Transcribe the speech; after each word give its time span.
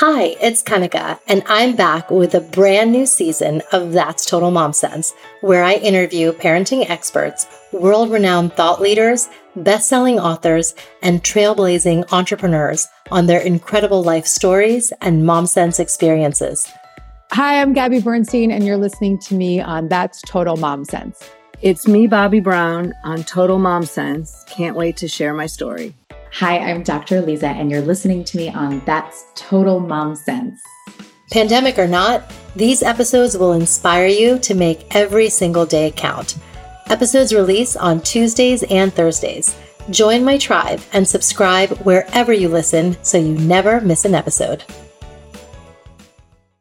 Hi, 0.00 0.36
it's 0.42 0.62
Kanika, 0.62 1.18
and 1.26 1.42
I'm 1.46 1.74
back 1.74 2.10
with 2.10 2.34
a 2.34 2.40
brand 2.40 2.92
new 2.92 3.06
season 3.06 3.62
of 3.72 3.92
That's 3.92 4.26
Total 4.26 4.50
Mom 4.50 4.74
Sense, 4.74 5.14
where 5.40 5.64
I 5.64 5.76
interview 5.76 6.32
parenting 6.32 6.90
experts, 6.90 7.46
world 7.72 8.10
renowned 8.10 8.52
thought 8.52 8.78
leaders, 8.78 9.26
best 9.56 9.88
selling 9.88 10.20
authors, 10.20 10.74
and 11.00 11.22
trailblazing 11.22 12.12
entrepreneurs 12.12 12.86
on 13.10 13.24
their 13.24 13.40
incredible 13.40 14.02
life 14.02 14.26
stories 14.26 14.92
and 15.00 15.24
mom 15.24 15.46
sense 15.46 15.80
experiences. 15.80 16.70
Hi, 17.32 17.62
I'm 17.62 17.72
Gabby 17.72 18.00
Bernstein, 18.00 18.50
and 18.50 18.66
you're 18.66 18.76
listening 18.76 19.18
to 19.20 19.34
me 19.34 19.62
on 19.62 19.88
That's 19.88 20.20
Total 20.26 20.58
Mom 20.58 20.84
Sense. 20.84 21.26
It's 21.62 21.88
me, 21.88 22.06
Bobbi 22.06 22.44
Brown, 22.44 22.92
on 23.04 23.24
Total 23.24 23.58
Mom 23.58 23.86
Sense. 23.86 24.44
Can't 24.46 24.76
wait 24.76 24.98
to 24.98 25.08
share 25.08 25.32
my 25.32 25.46
story. 25.46 25.94
Hi, 26.38 26.58
I'm 26.58 26.82
Dr. 26.82 27.22
Aliza, 27.22 27.44
and 27.44 27.70
you're 27.70 27.80
listening 27.80 28.22
to 28.24 28.36
me 28.36 28.50
on 28.50 28.82
That's 28.84 29.24
Total 29.34 29.80
Mom 29.80 30.14
Sense. 30.14 30.60
Pandemic 31.30 31.78
or 31.78 31.86
not, 31.86 32.30
these 32.54 32.82
episodes 32.82 33.38
will 33.38 33.54
inspire 33.54 34.06
you 34.06 34.38
to 34.40 34.54
make 34.54 34.94
every 34.94 35.30
single 35.30 35.64
day 35.64 35.94
count. 35.96 36.36
Episodes 36.90 37.32
release 37.32 37.74
on 37.74 38.02
Tuesdays 38.02 38.62
and 38.64 38.92
Thursdays. 38.92 39.56
Join 39.88 40.24
my 40.24 40.36
tribe 40.36 40.82
and 40.92 41.08
subscribe 41.08 41.70
wherever 41.86 42.34
you 42.34 42.50
listen 42.50 43.02
so 43.02 43.16
you 43.16 43.32
never 43.38 43.80
miss 43.80 44.04
an 44.04 44.14
episode. 44.14 44.62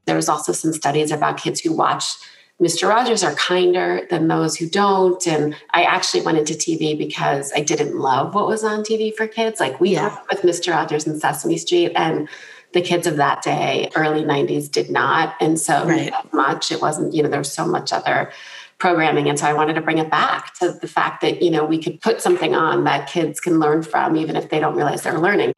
There 0.05 0.15
was 0.15 0.29
also 0.29 0.53
some 0.53 0.71
studies 0.71 1.11
about 1.11 1.35
kids 1.35 1.59
who 1.59 1.75
watch 1.75 2.13
Mr. 2.61 2.87
Rogers 2.87 3.21
are 3.21 3.35
kinder 3.35 4.07
than 4.09 4.29
those 4.29 4.55
who 4.55 4.69
don't. 4.69 5.27
And 5.27 5.55
I 5.71 5.83
actually 5.83 6.21
went 6.21 6.37
into 6.37 6.53
TV 6.53 6.97
because 6.97 7.51
I 7.53 7.59
didn't 7.59 7.97
love 7.97 8.33
what 8.33 8.47
was 8.47 8.63
on 8.63 8.81
TV 8.83 9.13
for 9.13 9.27
kids. 9.27 9.59
Like 9.59 9.81
we 9.81 9.91
yeah. 9.91 10.17
with 10.31 10.41
Mr. 10.41 10.71
Rogers 10.71 11.05
and 11.05 11.19
Sesame 11.19 11.57
Street, 11.57 11.91
and 11.95 12.29
the 12.71 12.81
kids 12.81 13.07
of 13.07 13.17
that 13.17 13.41
day, 13.41 13.89
early 13.95 14.23
90s, 14.23 14.71
did 14.71 14.89
not. 14.89 15.35
And 15.41 15.59
so 15.59 15.85
right. 15.85 16.13
much, 16.33 16.71
it 16.71 16.81
wasn't, 16.81 17.13
you 17.13 17.23
know, 17.23 17.29
there 17.29 17.39
was 17.39 17.51
so 17.51 17.65
much 17.65 17.91
other 17.91 18.31
programming. 18.77 19.27
And 19.27 19.37
so 19.37 19.47
I 19.47 19.53
wanted 19.53 19.73
to 19.73 19.81
bring 19.81 19.97
it 19.97 20.09
back 20.09 20.53
to 20.59 20.71
the 20.71 20.87
fact 20.87 21.21
that, 21.21 21.41
you 21.41 21.51
know, 21.51 21.65
we 21.65 21.81
could 21.81 21.99
put 21.99 22.21
something 22.21 22.55
on 22.55 22.85
that 22.85 23.09
kids 23.09 23.39
can 23.41 23.59
learn 23.59 23.83
from, 23.83 24.15
even 24.15 24.35
if 24.37 24.49
they 24.49 24.59
don't 24.59 24.75
realize 24.75 25.03
they're 25.03 25.19
learning. 25.19 25.53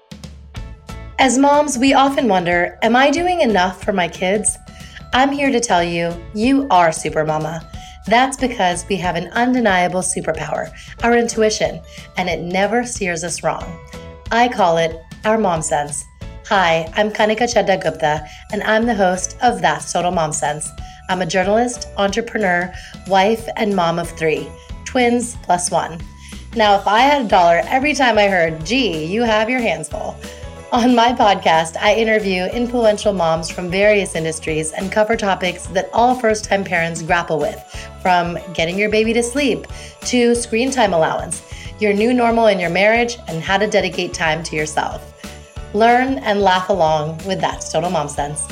As 1.20 1.38
moms, 1.38 1.78
we 1.78 1.94
often 1.94 2.28
wonder 2.28 2.78
Am 2.82 2.95
I 2.95 3.11
doing 3.11 3.42
enough 3.42 3.84
for 3.84 3.94
my 3.94 4.08
kids? 4.08 4.58
I'm 5.14 5.32
here 5.32 5.52
to 5.52 5.60
tell 5.60 5.84
you, 5.84 6.14
you 6.34 6.68
are 6.70 6.92
Super 6.92 7.26
Mama. 7.26 7.68
That's 8.06 8.38
because 8.38 8.86
we 8.88 8.98
have 8.98 9.16
an 9.16 9.30
undeniable 9.30 10.02
superpower, 10.02 10.72
our 11.04 11.18
intuition, 11.18 11.82
and 12.18 12.30
it 12.30 12.42
never 12.42 12.86
steers 12.86 13.24
us 13.24 13.42
wrong. 13.42 13.80
I 14.32 14.48
call 14.50 14.78
it 14.78 15.02
our 15.26 15.38
mom 15.38 15.62
sense. 15.62 16.06
Hi, 16.48 16.92
I'm 16.96 17.10
Kanika 17.10 17.52
Chadda 17.52 17.82
Gupta, 17.82 18.28
and 18.52 18.62
I'm 18.64 18.86
the 18.86 18.96
host 18.96 19.38
of 19.42 19.62
That's 19.62 19.92
Total 19.92 20.12
Mom 20.12 20.32
Sense. 20.34 20.70
I'm 21.10 21.22
a 21.22 21.26
journalist, 21.26 21.88
entrepreneur, 21.98 22.74
wife, 23.08 23.48
and 23.56 23.76
mom 23.76 24.00
of 24.00 24.10
three, 24.12 24.48
twins 24.86 25.36
plus 25.44 25.72
one. 25.72 26.00
Now, 26.56 26.78
if 26.80 26.86
I 26.88 27.00
had 27.00 27.26
a 27.26 27.30
dollar 27.30 27.62
every 27.66 27.94
time 27.94 28.18
I 28.18 28.28
heard, 28.28 28.66
gee, 28.66 29.06
you 29.06 29.24
have 29.24 29.50
your 29.50 29.62
hands 29.62 29.90
full, 29.90 30.18
on 30.72 30.94
my 30.96 31.14
podcast, 31.14 31.78
I 31.80 31.96
interview 31.96 32.44
influential 32.46 33.14
moms 33.14 33.50
from 33.50 33.70
various 33.70 34.16
industries 34.16 34.72
and 34.73 34.92
cover 34.92 35.16
topics 35.16 35.66
that 35.68 35.90
all 35.94 36.16
first 36.16 36.44
time 36.44 36.64
parents 36.64 37.02
grapple 37.02 37.40
with, 37.40 37.58
from 38.02 38.38
getting 38.54 38.78
your 38.78 38.90
baby 38.90 39.14
to 39.14 39.23
sleep 39.23 39.66
to 40.02 40.36
screen 40.36 40.70
time 40.70 40.94
allowance, 40.94 41.42
your 41.80 41.94
new 41.94 42.14
normal 42.14 42.48
in 42.48 42.60
your 42.60 42.70
marriage, 42.70 43.18
and 43.28 43.42
how 43.42 43.58
to 43.58 43.68
dedicate 43.68 44.14
time 44.14 44.44
to 44.44 44.56
yourself. 44.56 45.14
Learn 45.73 46.18
and 46.20 46.42
laugh 46.42 46.70
along 46.70 47.18
with 47.26 47.40
That's 47.40 47.72
Total 47.72 47.90
Mom 47.90 48.10
Sense. 48.10 48.45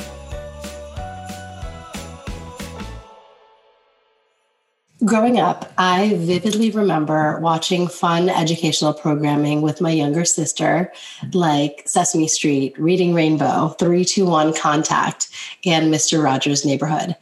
Growing 5.06 5.38
up, 5.38 5.72
I 5.78 6.14
vividly 6.16 6.72
remember 6.72 7.38
watching 7.38 7.86
fun 7.86 8.28
educational 8.28 8.92
programming 8.92 9.62
with 9.62 9.80
my 9.80 9.90
younger 9.90 10.24
sister, 10.24 10.92
like 11.32 11.84
Sesame 11.86 12.26
Street, 12.26 12.76
Reading 12.76 13.14
Rainbow, 13.14 13.68
321 13.78 14.52
Contact, 14.54 15.28
and 15.64 15.94
Mr. 15.94 16.24
Rogers' 16.24 16.64
Neighborhood. 16.64 17.14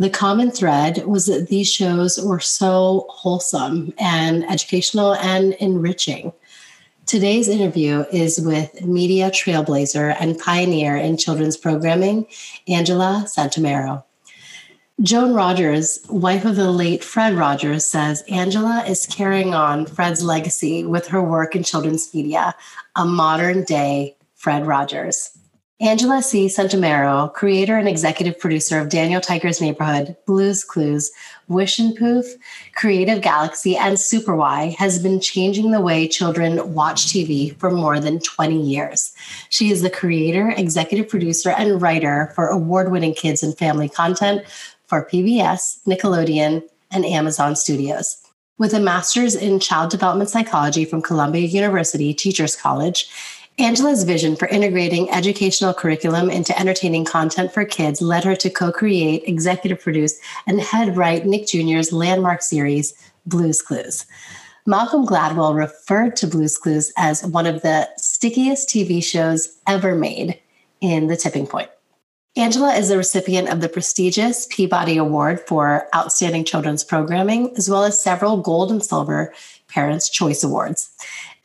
The 0.00 0.10
common 0.10 0.50
thread 0.50 1.06
was 1.06 1.26
that 1.26 1.46
these 1.46 1.70
shows 1.70 2.18
were 2.20 2.40
so 2.40 3.06
wholesome 3.08 3.94
and 3.98 4.44
educational 4.50 5.14
and 5.14 5.54
enriching. 5.60 6.32
Today's 7.06 7.48
interview 7.48 8.04
is 8.10 8.40
with 8.40 8.84
media 8.84 9.30
trailblazer 9.30 10.16
and 10.18 10.36
pioneer 10.40 10.96
in 10.96 11.16
children's 11.16 11.56
programming, 11.56 12.26
Angela 12.66 13.26
Santomero. 13.28 14.02
Joan 15.00 15.32
Rogers, 15.32 16.00
wife 16.08 16.44
of 16.44 16.56
the 16.56 16.72
late 16.72 17.04
Fred 17.04 17.34
Rogers, 17.34 17.86
says 17.86 18.24
Angela 18.28 18.82
is 18.84 19.06
carrying 19.06 19.54
on 19.54 19.86
Fred's 19.86 20.24
legacy 20.24 20.84
with 20.84 21.06
her 21.06 21.22
work 21.22 21.54
in 21.54 21.62
children's 21.62 22.12
media, 22.12 22.52
a 22.96 23.04
modern 23.04 23.62
day 23.62 24.16
Fred 24.34 24.66
Rogers. 24.66 25.38
Angela 25.80 26.20
C. 26.20 26.46
Santomero, 26.46 27.32
creator 27.32 27.76
and 27.76 27.88
executive 27.88 28.40
producer 28.40 28.80
of 28.80 28.88
Daniel 28.88 29.20
Tiger's 29.20 29.60
Neighborhood, 29.60 30.16
Blues 30.26 30.64
Clues, 30.64 31.12
Wishenpoof, 31.48 32.24
Creative 32.74 33.22
Galaxy, 33.22 33.76
and 33.76 34.00
Super 34.00 34.34
Why, 34.34 34.74
has 34.76 35.00
been 35.00 35.20
changing 35.20 35.70
the 35.70 35.80
way 35.80 36.08
children 36.08 36.74
watch 36.74 37.06
TV 37.06 37.56
for 37.58 37.70
more 37.70 38.00
than 38.00 38.18
20 38.18 38.60
years. 38.60 39.14
She 39.50 39.70
is 39.70 39.82
the 39.82 39.90
creator, 39.90 40.52
executive 40.56 41.08
producer, 41.08 41.50
and 41.50 41.80
writer 41.80 42.32
for 42.34 42.48
award 42.48 42.90
winning 42.90 43.14
kids 43.14 43.44
and 43.44 43.56
family 43.56 43.88
content 43.88 44.42
for 44.88 45.04
PBS, 45.04 45.84
Nickelodeon, 45.86 46.62
and 46.90 47.04
Amazon 47.04 47.54
Studios. 47.54 48.16
With 48.58 48.74
a 48.74 48.80
master's 48.80 49.36
in 49.36 49.60
child 49.60 49.90
development 49.90 50.30
psychology 50.30 50.84
from 50.84 51.02
Columbia 51.02 51.46
University 51.46 52.12
Teachers 52.12 52.56
College, 52.56 53.08
Angela's 53.58 54.04
vision 54.04 54.34
for 54.34 54.48
integrating 54.48 55.10
educational 55.10 55.74
curriculum 55.74 56.30
into 56.30 56.58
entertaining 56.58 57.04
content 57.04 57.52
for 57.52 57.64
kids 57.64 58.00
led 58.00 58.24
her 58.24 58.36
to 58.36 58.50
co 58.50 58.72
create, 58.72 59.22
executive 59.26 59.80
produce, 59.80 60.18
and 60.46 60.60
head 60.60 60.96
write 60.96 61.26
Nick 61.26 61.46
Jr.'s 61.46 61.92
landmark 61.92 62.40
series, 62.40 62.94
Blues 63.26 63.60
Clues. 63.60 64.06
Malcolm 64.66 65.06
Gladwell 65.06 65.56
referred 65.56 66.14
to 66.16 66.26
Blues 66.26 66.56
Clues 66.56 66.92
as 66.96 67.24
one 67.24 67.46
of 67.46 67.62
the 67.62 67.88
stickiest 67.96 68.68
TV 68.68 69.02
shows 69.02 69.56
ever 69.66 69.94
made 69.94 70.38
in 70.80 71.06
the 71.06 71.16
tipping 71.16 71.46
point. 71.46 71.70
Angela 72.36 72.74
is 72.74 72.90
a 72.90 72.96
recipient 72.96 73.48
of 73.48 73.60
the 73.60 73.68
prestigious 73.68 74.46
Peabody 74.50 74.96
Award 74.96 75.40
for 75.48 75.88
Outstanding 75.94 76.44
Children's 76.44 76.84
Programming, 76.84 77.52
as 77.56 77.68
well 77.68 77.84
as 77.84 78.00
several 78.00 78.36
gold 78.36 78.70
and 78.70 78.84
silver 78.84 79.32
Parents' 79.66 80.08
Choice 80.08 80.44
Awards. 80.44 80.90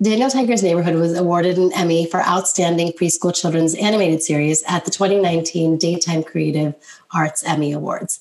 Daniel 0.01 0.29
Tiger's 0.29 0.61
Neighborhood 0.61 0.95
was 0.95 1.17
awarded 1.17 1.57
an 1.57 1.71
Emmy 1.73 2.05
for 2.05 2.21
Outstanding 2.21 2.91
Preschool 2.91 3.33
Children's 3.33 3.75
Animated 3.75 4.21
Series 4.21 4.61
at 4.67 4.85
the 4.85 4.91
2019 4.91 5.77
Daytime 5.77 6.23
Creative 6.23 6.75
Arts 7.13 7.43
Emmy 7.43 7.71
Awards. 7.71 8.19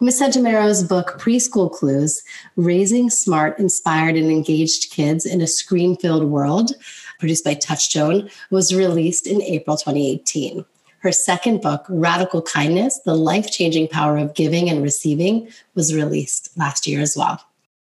Ms. 0.00 0.20
Santomero's 0.20 0.84
book, 0.84 1.18
Preschool 1.18 1.72
Clues 1.72 2.22
Raising 2.54 3.10
Smart, 3.10 3.58
Inspired, 3.58 4.14
and 4.14 4.30
Engaged 4.30 4.92
Kids 4.92 5.26
in 5.26 5.40
a 5.40 5.46
Screen 5.46 5.96
Filled 5.96 6.24
World, 6.24 6.72
produced 7.18 7.44
by 7.44 7.54
Touchstone, 7.54 8.30
was 8.50 8.72
released 8.72 9.26
in 9.26 9.42
April 9.42 9.76
2018. 9.76 10.64
Her 11.00 11.12
second 11.12 11.60
book, 11.60 11.84
Radical 11.88 12.42
Kindness 12.42 13.00
The 13.00 13.14
Life 13.14 13.50
Changing 13.50 13.88
Power 13.88 14.18
of 14.18 14.34
Giving 14.34 14.68
and 14.68 14.82
Receiving, 14.82 15.48
was 15.74 15.94
released 15.94 16.56
last 16.56 16.86
year 16.86 17.00
as 17.00 17.16
well. 17.16 17.40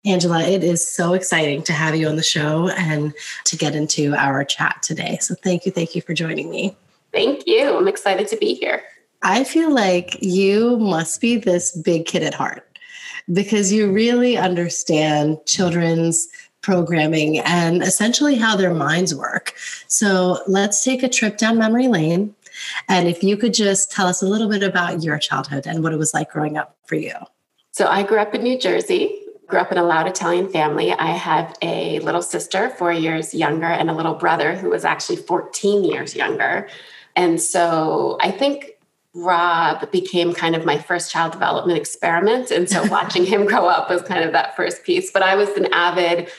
Angela, 0.05 0.43
it 0.43 0.65
is 0.65 0.87
so 0.87 1.13
exciting 1.13 1.63
to 1.65 1.73
have 1.73 1.95
you 1.95 2.09
on 2.09 2.17
the 2.17 2.23
show 2.23 2.69
and 2.71 3.13
to 3.45 3.57
get 3.57 3.75
into 3.75 4.15
our 4.15 4.45
chat 4.45 4.83
today. 4.83 5.19
So 5.21 5.35
thank 5.35 5.67
you. 5.67 5.73
Thank 5.73 5.95
you 5.95 6.01
for 6.01 6.15
joining 6.15 6.49
me. 6.49 6.75
Thank 7.13 7.47
you. 7.47 7.77
I'm 7.77 7.89
excited 7.89 8.29
to 8.29 8.37
be 8.37 8.55
here. 8.55 8.83
I 9.23 9.45
feel 9.45 9.75
like 9.75 10.17
you 10.23 10.79
must 10.79 11.21
be 11.21 11.37
this 11.37 11.77
big 11.77 12.07
kid 12.07 12.23
at 12.23 12.33
heart 12.33 12.67
because 13.33 13.73
you 13.73 13.93
really 13.93 14.39
understand 14.39 15.39
children's 15.45 16.29
programming 16.63 17.39
and 17.41 17.83
essentially 17.83 18.37
how 18.37 18.57
their 18.57 18.73
minds 18.73 19.15
work. 19.15 19.55
So 19.87 20.39
let's 20.47 20.85
take 20.85 21.03
a 21.03 21.09
trip 21.09 21.37
down 21.37 21.59
memory 21.59 21.89
lane 21.89 22.35
and 22.89 23.09
if 23.09 23.23
you 23.23 23.37
could 23.37 23.55
just 23.55 23.91
tell 23.91 24.07
us 24.07 24.23
a 24.23 24.27
little 24.27 24.49
bit 24.49 24.63
about 24.63 25.03
your 25.03 25.19
childhood 25.19 25.67
and 25.67 25.83
what 25.83 25.93
it 25.93 25.99
was 25.99 26.15
like 26.15 26.31
growing 26.31 26.57
up 26.57 26.77
for 26.85 26.95
you. 26.95 27.15
So 27.73 27.87
I 27.87 28.03
grew 28.03 28.19
up 28.19 28.35
in 28.35 28.43
New 28.43 28.59
Jersey, 28.59 29.21
grew 29.47 29.61
up 29.61 29.73
in 29.73 29.79
a 29.79 29.85
loud 29.85 30.07
Italian 30.07 30.49
family. 30.49 30.93
I 30.93 31.09
have 31.09 31.57
a 31.63 32.01
little 32.01 32.23
sister, 32.23 32.71
four 32.71 32.93
years 32.93 33.35
younger, 33.35 33.67
and 33.67 33.91
a 33.91 33.95
little 33.95 34.15
brother 34.15 34.55
who 34.55 34.71
was 34.71 34.85
actually 34.85 35.17
14 35.17 35.85
years 35.85 36.15
younger. 36.15 36.69
And 37.17 37.41
so 37.41 38.19
I 38.21 38.31
think 38.31 38.73
Rob 39.15 39.91
became 39.91 40.33
kind 40.33 40.55
of 40.55 40.65
my 40.65 40.79
first 40.79 41.11
child 41.11 41.33
development 41.33 41.79
experiment. 41.79 42.51
And 42.51 42.69
so 42.69 42.85
watching 42.91 43.25
him 43.25 43.45
grow 43.45 43.67
up 43.67 43.91
was 43.91 44.03
kind 44.03 44.25
of 44.25 44.33
that 44.33 44.57
first 44.57 44.85
piece. 44.85 45.11
But 45.11 45.23
I 45.23 45.35
was 45.35 45.49
an 45.51 45.67
avid 45.73 46.31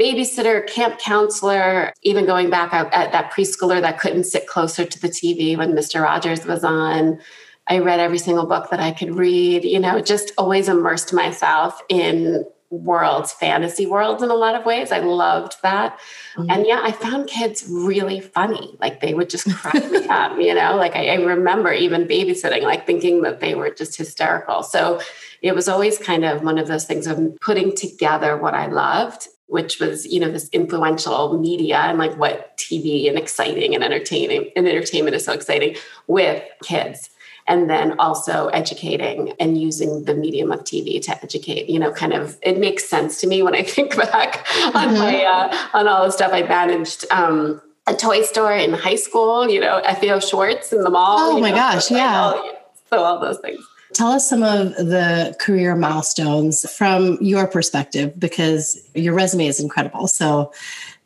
babysitter, 0.00 0.66
camp 0.66 0.98
counselor, 0.98 1.92
even 2.02 2.24
going 2.24 2.48
back 2.48 2.72
at, 2.72 2.92
at 2.94 3.12
that 3.12 3.32
preschooler 3.32 3.80
that 3.80 4.00
couldn't 4.00 4.24
sit 4.24 4.46
closer 4.46 4.84
to 4.86 5.00
the 5.00 5.08
TV 5.08 5.56
when 5.56 5.72
Mr. 5.72 6.02
Rogers 6.02 6.46
was 6.46 6.64
on. 6.64 7.20
I 7.68 7.78
read 7.78 8.00
every 8.00 8.18
single 8.18 8.46
book 8.46 8.70
that 8.70 8.80
I 8.80 8.92
could 8.92 9.14
read, 9.14 9.64
you 9.64 9.78
know, 9.78 10.00
just 10.00 10.32
always 10.38 10.68
immersed 10.68 11.12
myself 11.12 11.80
in 11.88 12.44
worlds, 12.70 13.32
fantasy 13.32 13.84
worlds 13.84 14.22
in 14.22 14.30
a 14.30 14.34
lot 14.34 14.54
of 14.54 14.64
ways. 14.64 14.92
I 14.92 15.00
loved 15.00 15.56
that. 15.62 15.98
Mm-hmm. 16.36 16.50
And 16.50 16.66
yeah, 16.66 16.80
I 16.82 16.92
found 16.92 17.28
kids 17.28 17.66
really 17.68 18.20
funny. 18.20 18.76
Like 18.80 19.00
they 19.00 19.12
would 19.12 19.28
just 19.28 19.52
crack 19.54 19.90
me 19.90 20.06
up, 20.06 20.38
you 20.38 20.54
know, 20.54 20.76
like 20.76 20.94
I, 20.94 21.08
I, 21.08 21.14
remember 21.16 21.72
even 21.72 22.06
babysitting, 22.06 22.62
like 22.62 22.86
thinking 22.86 23.22
that 23.22 23.40
they 23.40 23.54
were 23.54 23.70
just 23.70 23.96
hysterical. 23.96 24.62
So 24.62 25.00
it 25.42 25.54
was 25.54 25.68
always 25.68 25.98
kind 25.98 26.24
of 26.24 26.42
one 26.42 26.58
of 26.58 26.68
those 26.68 26.84
things 26.84 27.06
of 27.06 27.36
putting 27.40 27.74
together 27.74 28.36
what 28.36 28.54
I 28.54 28.66
loved 28.66 29.26
which 29.50 29.80
was 29.80 30.06
you 30.06 30.20
know 30.20 30.30
this 30.30 30.48
influential 30.50 31.36
media 31.36 31.76
and 31.78 31.98
like 31.98 32.16
what 32.16 32.56
tv 32.56 33.08
and 33.08 33.18
exciting 33.18 33.74
and 33.74 33.82
entertaining 33.82 34.48
and 34.54 34.68
entertainment 34.68 35.16
is 35.16 35.24
so 35.24 35.32
exciting 35.32 35.74
with 36.06 36.40
kids 36.62 37.09
and 37.50 37.68
then 37.68 37.98
also 37.98 38.46
educating 38.48 39.32
and 39.40 39.60
using 39.60 40.04
the 40.04 40.14
medium 40.14 40.52
of 40.52 40.60
TV 40.60 41.02
to 41.02 41.22
educate. 41.22 41.68
You 41.68 41.80
know, 41.80 41.92
kind 41.92 42.12
of 42.14 42.38
it 42.42 42.58
makes 42.58 42.88
sense 42.88 43.20
to 43.20 43.26
me 43.26 43.42
when 43.42 43.54
I 43.54 43.62
think 43.74 43.96
back 43.96 44.46
mm-hmm. 44.46 44.76
on 44.76 44.94
my 44.94 45.24
uh, 45.24 45.56
on 45.74 45.88
all 45.88 46.06
the 46.06 46.12
stuff 46.12 46.32
I 46.32 46.42
managed. 46.42 47.04
Um, 47.10 47.60
a 47.86 47.94
toy 47.94 48.22
store 48.22 48.52
in 48.52 48.72
high 48.72 48.94
school, 48.94 49.48
you 49.48 49.58
know, 49.58 49.82
FAO 50.00 50.20
Schwarz 50.20 50.72
in 50.72 50.84
the 50.84 50.90
mall. 50.90 51.18
Oh 51.18 51.40
my 51.40 51.50
know, 51.50 51.56
gosh, 51.56 51.86
so 51.86 51.96
yeah. 51.96 52.20
All, 52.20 52.48
so 52.88 52.98
all 52.98 53.18
those 53.18 53.38
things. 53.38 53.58
Tell 53.94 54.12
us 54.12 54.28
some 54.28 54.44
of 54.44 54.76
the 54.76 55.34
career 55.40 55.74
milestones 55.74 56.70
from 56.70 57.18
your 57.20 57.48
perspective 57.48 58.12
because 58.20 58.88
your 58.94 59.14
resume 59.14 59.46
is 59.46 59.58
incredible. 59.58 60.06
So 60.06 60.52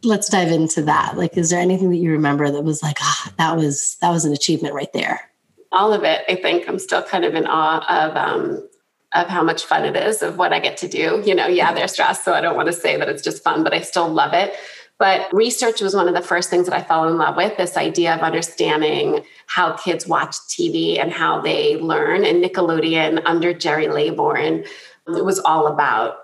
let's 0.03 0.29
dive 0.29 0.51
into 0.51 0.83
that. 0.83 1.17
Like, 1.17 1.39
is 1.39 1.49
there 1.49 1.61
anything 1.61 1.89
that 1.91 1.97
you 1.97 2.11
remember 2.11 2.51
that 2.51 2.63
was 2.63 2.83
like, 2.83 2.99
ah, 3.01 3.33
that 3.39 3.57
was 3.57 3.97
that 4.03 4.11
was 4.11 4.27
an 4.27 4.35
achievement 4.35 4.75
right 4.75 4.93
there? 4.93 5.31
All 5.75 5.93
of 5.93 6.05
it, 6.05 6.23
I 6.29 6.37
think 6.37 6.69
I'm 6.69 6.79
still 6.79 7.03
kind 7.03 7.25
of 7.25 7.35
in 7.35 7.47
awe 7.47 7.85
of 7.89 8.17
um, 8.17 8.69
of 9.15 9.29
how 9.29 9.43
much 9.43 9.65
fun 9.65 9.85
it 9.85 9.97
is, 9.97 10.23
of 10.23 10.39
what 10.39 10.53
I 10.53 10.59
get 10.59 10.77
to 10.79 10.89
do. 10.89 11.23
You 11.25 11.35
know, 11.35 11.47
yeah, 11.47 11.73
they're 11.73 11.89
stressed, 11.89 12.25
so 12.25 12.33
I 12.33 12.41
don't 12.41 12.57
want 12.57 12.67
to 12.67 12.73
say 12.73 12.97
that 12.97 13.09
it's 13.09 13.23
just 13.23 13.45
fun, 13.45 13.63
but 13.63 13.75
I 13.75 13.81
still 13.81 14.09
love 14.09 14.33
it. 14.33 14.55
But 14.99 15.33
research 15.33 15.81
was 15.81 15.95
one 15.95 16.09
of 16.09 16.15
the 16.15 16.23
first 16.23 16.51
things 16.51 16.67
that 16.67 16.75
I 16.75 16.83
fell 16.83 17.09
in 17.09 17.19
love 17.19 17.37
with 17.37 17.57
this 17.57 17.77
idea 17.77 18.15
of 18.15 18.21
understanding 18.21 19.25
how 19.47 19.73
kids 19.73 20.07
watch 20.07 20.37
TV 20.49 21.01
and 21.01 21.13
how 21.13 21.41
they 21.41 21.77
learn. 21.77 22.25
And 22.25 22.43
Nickelodeon 22.43 23.23
under 23.25 23.53
Gerry 23.53 23.87
Laybourne, 23.87 24.67
it 25.09 25.25
was 25.25 25.41
all 25.41 25.67
about 25.67 26.17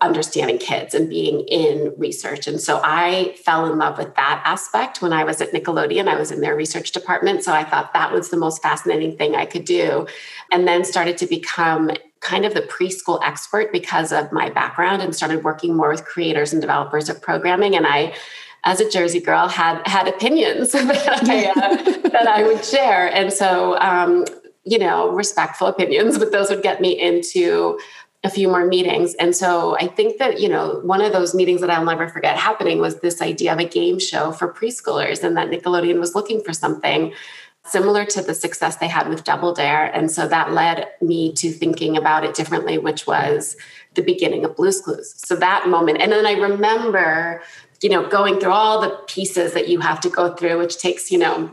understanding 0.00 0.58
kids 0.58 0.94
and 0.94 1.08
being 1.08 1.40
in 1.48 1.92
research. 1.96 2.46
And 2.46 2.60
so 2.60 2.80
I 2.84 3.36
fell 3.44 3.70
in 3.70 3.78
love 3.78 3.98
with 3.98 4.14
that 4.16 4.42
aspect 4.44 5.02
when 5.02 5.12
I 5.12 5.24
was 5.24 5.40
at 5.40 5.52
Nickelodeon. 5.52 6.08
I 6.08 6.16
was 6.16 6.30
in 6.30 6.40
their 6.40 6.54
research 6.54 6.92
department. 6.92 7.44
So 7.44 7.52
I 7.52 7.64
thought 7.64 7.92
that 7.92 8.12
was 8.12 8.30
the 8.30 8.36
most 8.36 8.62
fascinating 8.62 9.16
thing 9.16 9.34
I 9.34 9.46
could 9.46 9.64
do. 9.64 10.06
And 10.50 10.66
then 10.66 10.84
started 10.84 11.18
to 11.18 11.26
become 11.26 11.90
kind 12.20 12.44
of 12.44 12.54
the 12.54 12.62
preschool 12.62 13.20
expert 13.24 13.72
because 13.72 14.12
of 14.12 14.30
my 14.32 14.48
background 14.50 15.02
and 15.02 15.14
started 15.14 15.42
working 15.42 15.76
more 15.76 15.90
with 15.90 16.04
creators 16.04 16.52
and 16.52 16.60
developers 16.60 17.08
of 17.08 17.20
programming. 17.20 17.74
And 17.76 17.86
I 17.86 18.14
as 18.64 18.80
a 18.80 18.88
Jersey 18.88 19.20
girl, 19.20 19.48
had 19.48 19.84
had 19.88 20.06
opinions 20.06 20.70
that 20.72 21.28
I, 21.28 21.46
uh, 21.56 22.08
that 22.10 22.28
I 22.28 22.44
would 22.44 22.64
share, 22.64 23.12
and 23.12 23.32
so 23.32 23.76
um, 23.80 24.24
you 24.64 24.78
know, 24.78 25.10
respectful 25.10 25.66
opinions, 25.66 26.18
but 26.18 26.30
those 26.30 26.48
would 26.48 26.62
get 26.62 26.80
me 26.80 26.98
into 26.98 27.78
a 28.24 28.30
few 28.30 28.48
more 28.48 28.64
meetings. 28.66 29.14
And 29.14 29.34
so 29.34 29.76
I 29.78 29.88
think 29.88 30.18
that, 30.18 30.40
you 30.40 30.48
know, 30.48 30.80
one 30.84 31.00
of 31.00 31.12
those 31.12 31.34
meetings 31.34 31.60
that 31.60 31.70
I'll 31.70 31.84
never 31.84 32.08
forget 32.08 32.36
happening 32.36 32.78
was 32.78 33.00
this 33.00 33.20
idea 33.20 33.52
of 33.52 33.58
a 33.58 33.64
game 33.64 33.98
show 33.98 34.30
for 34.30 34.52
preschoolers 34.52 35.24
and 35.24 35.36
that 35.36 35.50
Nickelodeon 35.50 35.98
was 35.98 36.14
looking 36.14 36.40
for 36.40 36.52
something 36.52 37.12
similar 37.64 38.04
to 38.04 38.22
the 38.22 38.34
success 38.34 38.76
they 38.76 38.88
had 38.88 39.08
with 39.08 39.24
Double 39.24 39.52
Dare. 39.52 39.86
And 39.86 40.10
so 40.10 40.28
that 40.28 40.52
led 40.52 40.88
me 41.00 41.32
to 41.34 41.50
thinking 41.50 41.96
about 41.96 42.24
it 42.24 42.34
differently, 42.34 42.78
which 42.78 43.06
was 43.06 43.56
the 43.94 44.02
beginning 44.02 44.44
of 44.44 44.56
Blue's 44.56 44.80
Clues. 44.80 45.14
So 45.16 45.36
that 45.36 45.68
moment. 45.68 46.00
And 46.00 46.12
then 46.12 46.26
I 46.26 46.32
remember, 46.32 47.42
you 47.80 47.88
know, 47.88 48.08
going 48.08 48.38
through 48.38 48.52
all 48.52 48.80
the 48.80 48.90
pieces 49.08 49.52
that 49.54 49.68
you 49.68 49.80
have 49.80 50.00
to 50.00 50.10
go 50.10 50.34
through, 50.34 50.58
which 50.58 50.78
takes, 50.78 51.10
you 51.10 51.18
know, 51.18 51.50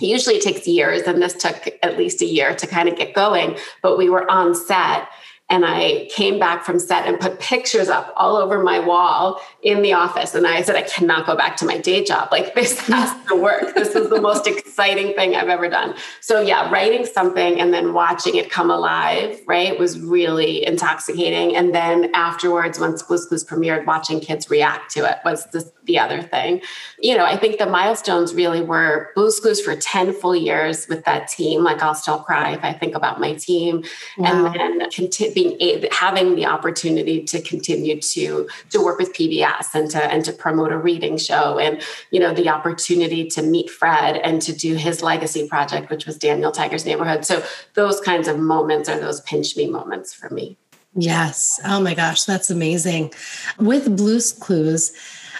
usually 0.00 0.40
takes 0.40 0.66
years 0.66 1.02
and 1.02 1.22
this 1.22 1.34
took 1.34 1.68
at 1.82 1.96
least 1.96 2.20
a 2.20 2.26
year 2.26 2.54
to 2.54 2.66
kind 2.66 2.88
of 2.88 2.96
get 2.96 3.14
going 3.14 3.56
but 3.80 3.96
we 3.96 4.08
were 4.08 4.28
on 4.30 4.54
set 4.54 5.08
and 5.50 5.64
I 5.66 6.08
came 6.10 6.38
back 6.38 6.64
from 6.64 6.78
set 6.78 7.06
and 7.06 7.20
put 7.20 7.38
pictures 7.38 7.88
up 7.88 8.14
all 8.16 8.36
over 8.36 8.62
my 8.62 8.78
wall 8.80 9.40
in 9.62 9.82
the 9.82 9.92
office. 9.92 10.34
And 10.34 10.46
I 10.46 10.62
said, 10.62 10.74
I 10.74 10.82
cannot 10.82 11.26
go 11.26 11.36
back 11.36 11.58
to 11.58 11.66
my 11.66 11.76
day 11.76 12.02
job. 12.02 12.28
Like, 12.32 12.54
this 12.54 12.80
has 12.80 13.26
to 13.26 13.36
work. 13.36 13.74
This 13.74 13.94
is 13.94 14.08
the 14.08 14.20
most 14.20 14.46
exciting 14.46 15.14
thing 15.14 15.36
I've 15.36 15.48
ever 15.48 15.68
done. 15.68 15.94
So, 16.20 16.40
yeah, 16.40 16.70
writing 16.70 17.04
something 17.04 17.60
and 17.60 17.74
then 17.74 17.92
watching 17.92 18.36
it 18.36 18.50
come 18.50 18.70
alive, 18.70 19.40
right, 19.46 19.78
was 19.78 20.00
really 20.00 20.64
intoxicating. 20.64 21.54
And 21.54 21.74
then 21.74 22.10
afterwards, 22.14 22.80
once 22.80 23.02
Blue's 23.02 23.26
Clues 23.26 23.44
premiered, 23.44 23.84
watching 23.84 24.20
kids 24.20 24.48
react 24.48 24.90
to 24.92 25.04
it 25.04 25.18
was 25.26 25.44
the, 25.46 25.70
the 25.84 25.98
other 25.98 26.22
thing. 26.22 26.62
You 26.98 27.16
know, 27.16 27.24
I 27.24 27.36
think 27.36 27.58
the 27.58 27.66
milestones 27.66 28.34
really 28.34 28.62
were 28.62 29.10
Blue's 29.14 29.40
Clues 29.40 29.60
for 29.60 29.76
10 29.76 30.12
full 30.14 30.34
years 30.34 30.88
with 30.88 31.04
that 31.04 31.28
team. 31.28 31.62
Like, 31.62 31.82
I'll 31.82 31.94
still 31.94 32.18
cry 32.18 32.52
if 32.52 32.64
I 32.64 32.72
think 32.72 32.94
about 32.94 33.20
my 33.20 33.34
team. 33.34 33.84
Wow. 34.18 34.46
And 34.46 34.80
then 34.80 34.90
continue 34.90 35.34
being 35.34 35.56
a, 35.60 35.88
having 35.92 36.34
the 36.36 36.46
opportunity 36.46 37.22
to 37.24 37.40
continue 37.40 38.00
to 38.00 38.48
to 38.70 38.84
work 38.84 38.98
with 38.98 39.12
PBS 39.12 39.74
and 39.74 39.90
to 39.90 40.02
and 40.04 40.24
to 40.24 40.32
promote 40.32 40.72
a 40.72 40.78
reading 40.78 41.16
show 41.16 41.58
and 41.58 41.82
you 42.10 42.20
know 42.20 42.32
the 42.32 42.48
opportunity 42.48 43.26
to 43.28 43.42
meet 43.42 43.70
Fred 43.70 44.16
and 44.16 44.40
to 44.42 44.52
do 44.52 44.74
his 44.74 45.02
legacy 45.02 45.48
project 45.48 45.90
which 45.90 46.06
was 46.06 46.16
Daniel 46.16 46.52
Tiger's 46.52 46.84
Neighborhood 46.84 47.24
so 47.24 47.42
those 47.74 48.00
kinds 48.00 48.28
of 48.28 48.38
moments 48.38 48.88
are 48.88 48.98
those 48.98 49.20
pinch 49.22 49.56
me 49.56 49.68
moments 49.68 50.12
for 50.12 50.30
me 50.30 50.56
yes 50.94 51.60
oh 51.64 51.80
my 51.80 51.94
gosh 51.94 52.24
that's 52.24 52.50
amazing 52.50 53.12
with 53.58 53.96
Blue's 53.96 54.32
Clues 54.32 54.92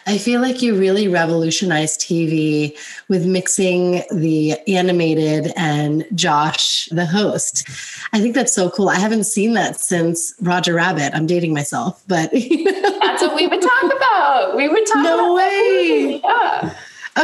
I 0.06 0.18
feel 0.18 0.40
like 0.40 0.60
you 0.60 0.78
really 0.78 1.08
revolutionized 1.08 2.00
TV 2.00 2.76
with 3.08 3.26
mixing 3.26 4.02
the 4.10 4.58
animated 4.68 5.52
and 5.56 6.06
Josh, 6.14 6.88
the 6.90 7.06
host. 7.06 7.68
I 8.12 8.20
think 8.20 8.34
that's 8.34 8.52
so 8.52 8.70
cool. 8.70 8.88
I 8.88 8.98
haven't 8.98 9.24
seen 9.24 9.54
that 9.54 9.80
since 9.80 10.34
Roger 10.40 10.74
Rabbit. 10.74 11.14
I'm 11.14 11.26
dating 11.26 11.54
myself, 11.54 12.02
but 12.06 12.30
that's 12.32 13.22
what 13.22 13.34
we 13.34 13.46
would 13.46 13.62
talk 13.62 13.96
about. 13.96 14.56
We 14.56 14.68
would 14.68 14.86
talk. 14.86 15.04
No 15.04 15.34
way. 15.34 16.20
Yeah. 16.22 16.74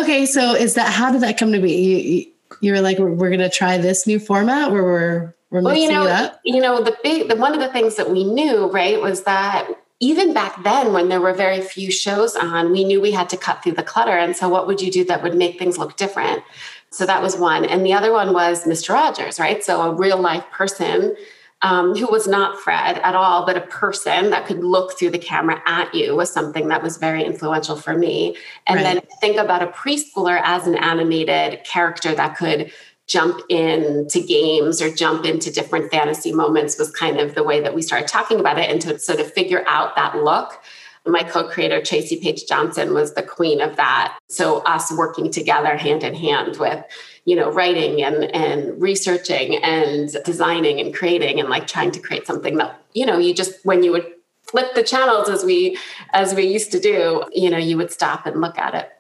Okay, 0.01 0.25
so 0.25 0.55
is 0.55 0.75
that 0.75 0.93
how 0.93 1.11
did 1.11 1.21
that 1.21 1.37
come 1.37 1.53
to 1.53 1.61
be? 1.61 1.73
You, 1.73 2.27
you 2.61 2.73
were 2.73 2.81
like, 2.81 2.99
we're, 2.99 3.13
we're 3.13 3.29
going 3.29 3.41
to 3.41 3.51
try 3.51 3.77
this 3.79 4.07
new 4.07 4.19
format 4.19 4.71
where 4.71 4.85
we're 4.85 5.35
we're 5.51 5.63
well, 5.63 5.75
you 5.75 5.91
know, 5.91 6.31
you 6.45 6.61
know, 6.61 6.83
the 6.83 6.97
big, 7.03 7.29
the 7.29 7.35
one 7.35 7.55
of 7.55 7.61
the 7.61 7.69
things 7.73 7.97
that 7.97 8.11
we 8.11 8.23
knew, 8.23 8.71
right, 8.71 9.01
was 9.01 9.25
that 9.25 9.69
even 10.01 10.33
back 10.33 10.63
then 10.65 10.95
when 10.95 11.11
there 11.11 11.21
were 11.21 11.35
very 11.35 11.61
few 11.61 11.91
shows 11.91 12.35
on 12.35 12.73
we 12.73 12.85
knew 12.85 13.01
we 13.01 13.13
had 13.13 13.29
to 13.29 13.37
cut 13.37 13.63
through 13.63 13.73
the 13.73 13.83
clutter. 13.83 14.17
And 14.17 14.35
so 14.35 14.49
what 14.49 14.67
would 14.67 14.81
you 14.81 14.91
do 14.91 15.05
that 15.05 15.23
would 15.23 15.37
make 15.37 15.59
things 15.59 15.77
look 15.77 15.97
different? 15.97 16.43
So 16.89 17.07
that 17.07 17.23
was 17.23 17.37
one. 17.37 17.65
And 17.67 17.85
the 17.85 17.93
other 17.93 18.11
one 18.11 18.33
was 18.33 18.65
mr 18.65 18.95
rogers 18.95 19.39
right? 19.39 19.63
So 19.63 19.83
a 19.83 19.95
real 19.95 20.19
life 20.19 20.45
person 20.51 21.15
um, 21.63 21.95
who 21.95 22.07
was 22.11 22.27
not 22.27 22.59
fred 22.59 22.97
at 23.01 23.15
all 23.15 23.45
but 23.45 23.59
a 23.59 23.61
person 23.61 24.31
that 24.31 24.47
could 24.47 24.65
look 24.65 24.99
through 24.99 25.11
the 25.11 25.19
camera 25.19 25.63
at 25.67 25.95
you 25.95 26.17
was 26.17 26.33
something 26.33 26.69
that 26.69 26.83
was 26.83 26.97
very 26.97 27.23
influential 27.23 27.77
for 27.77 27.95
me. 27.95 28.37
And 28.67 28.77
right. 28.77 28.95
then 28.95 29.03
think 29.21 29.37
about 29.37 29.63
a 29.63 29.67
preschooler 29.67 30.41
as 30.43 30.67
an 30.67 30.77
animated 30.77 31.63
character 31.65 32.15
that 32.15 32.39
could 32.39 32.73
jump 33.11 33.41
into 33.49 34.25
games 34.25 34.81
or 34.81 34.89
jump 34.89 35.25
into 35.25 35.51
different 35.51 35.91
fantasy 35.91 36.33
moments 36.33 36.79
was 36.79 36.93
kind 36.93 37.19
of 37.19 37.35
the 37.35 37.43
way 37.43 37.61
that 37.61 37.75
we 37.75 37.83
started 37.83 38.07
talking 38.07 38.39
about 38.39 38.57
it. 38.57 38.71
And 38.71 38.81
to 38.83 39.01
sort 39.01 39.19
of 39.19 39.33
figure 39.33 39.65
out 39.67 39.97
that 39.97 40.23
look 40.23 40.63
my 41.07 41.23
co-creator 41.23 41.81
Traci 41.81 42.21
Paige 42.23 42.47
Johnson 42.47 42.93
was 42.93 43.15
the 43.15 43.23
queen 43.23 43.61
of 43.61 43.77
that. 43.77 44.19
So 44.29 44.59
us 44.61 44.93
working 44.93 45.33
together 45.33 45.77
hand 45.77 46.05
in 46.05 46.15
hand 46.15 46.59
with 46.59 46.85
you 47.25 47.35
know 47.35 47.51
writing 47.51 48.03
and 48.03 48.25
and 48.35 48.81
researching 48.81 49.57
and 49.57 50.15
designing 50.25 50.79
and 50.79 50.95
creating 50.95 51.41
and 51.41 51.49
like 51.49 51.67
trying 51.67 51.91
to 51.93 52.01
create 52.01 52.27
something 52.27 52.59
that 52.59 52.81
you 52.93 53.07
know 53.07 53.19
you 53.19 53.35
just 53.35 53.65
when 53.65 53.83
you 53.83 53.93
would 53.93 54.07
flip 54.43 54.75
the 54.75 54.83
channels 54.83 55.29
as 55.29 55.43
we 55.43 55.79
as 56.13 56.35
we 56.35 56.45
used 56.45 56.71
to 56.73 56.79
do 56.79 57.25
you 57.33 57.49
know 57.49 57.59
you 57.59 57.77
would 57.79 57.91
stop 57.91 58.27
and 58.27 58.41
look 58.41 58.59
at 58.59 58.75
it. 58.75 58.91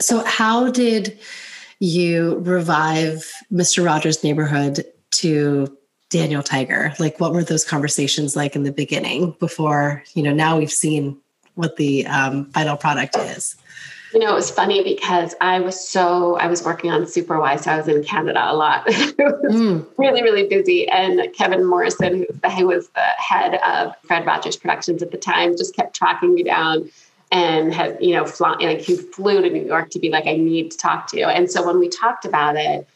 So 0.00 0.24
how 0.24 0.70
did 0.70 1.18
you 1.82 2.38
revive 2.38 3.28
Mr. 3.52 3.84
Rogers' 3.84 4.22
neighborhood 4.22 4.84
to 5.10 5.76
Daniel 6.10 6.40
Tiger? 6.40 6.94
Like, 7.00 7.18
what 7.18 7.32
were 7.32 7.42
those 7.42 7.64
conversations 7.64 8.36
like 8.36 8.54
in 8.54 8.62
the 8.62 8.70
beginning 8.70 9.34
before, 9.40 10.04
you 10.14 10.22
know, 10.22 10.32
now 10.32 10.56
we've 10.56 10.70
seen 10.70 11.18
what 11.56 11.76
the 11.76 12.06
um, 12.06 12.44
final 12.52 12.76
product 12.76 13.16
is? 13.16 13.56
You 14.14 14.20
know, 14.20 14.30
it 14.30 14.34
was 14.34 14.48
funny 14.48 14.84
because 14.84 15.34
I 15.40 15.58
was 15.58 15.88
so, 15.88 16.36
I 16.36 16.46
was 16.46 16.62
working 16.62 16.92
on 16.92 17.04
Super 17.04 17.34
Superwise, 17.34 17.64
so 17.64 17.72
I 17.72 17.78
was 17.78 17.88
in 17.88 18.04
Canada 18.04 18.52
a 18.52 18.54
lot. 18.54 18.84
it 18.86 19.16
was 19.18 19.52
mm. 19.52 19.84
really, 19.98 20.22
really 20.22 20.46
busy. 20.46 20.88
And 20.88 21.34
Kevin 21.34 21.64
Morrison, 21.64 22.26
who 22.56 22.66
was 22.68 22.90
the 22.90 23.00
head 23.00 23.58
of 23.66 23.96
Fred 24.06 24.24
Rogers 24.24 24.54
Productions 24.54 25.02
at 25.02 25.10
the 25.10 25.18
time, 25.18 25.56
just 25.56 25.74
kept 25.74 25.96
tracking 25.96 26.32
me 26.32 26.44
down 26.44 26.90
and 27.32 27.72
had, 27.72 27.96
you 27.98 28.14
know, 28.14 28.26
flown, 28.26 28.58
like 28.60 28.80
he 28.80 28.94
flew 28.94 29.40
to 29.40 29.48
New 29.50 29.64
York 29.64 29.88
to 29.90 29.98
be 29.98 30.10
like, 30.10 30.26
I 30.26 30.36
need 30.36 30.70
to 30.70 30.76
talk 30.76 31.08
to 31.08 31.18
you. 31.18 31.24
And 31.24 31.50
so 31.50 31.66
when 31.66 31.78
we 31.78 31.88
talked 31.88 32.26
about 32.26 32.56
it, 32.56 32.86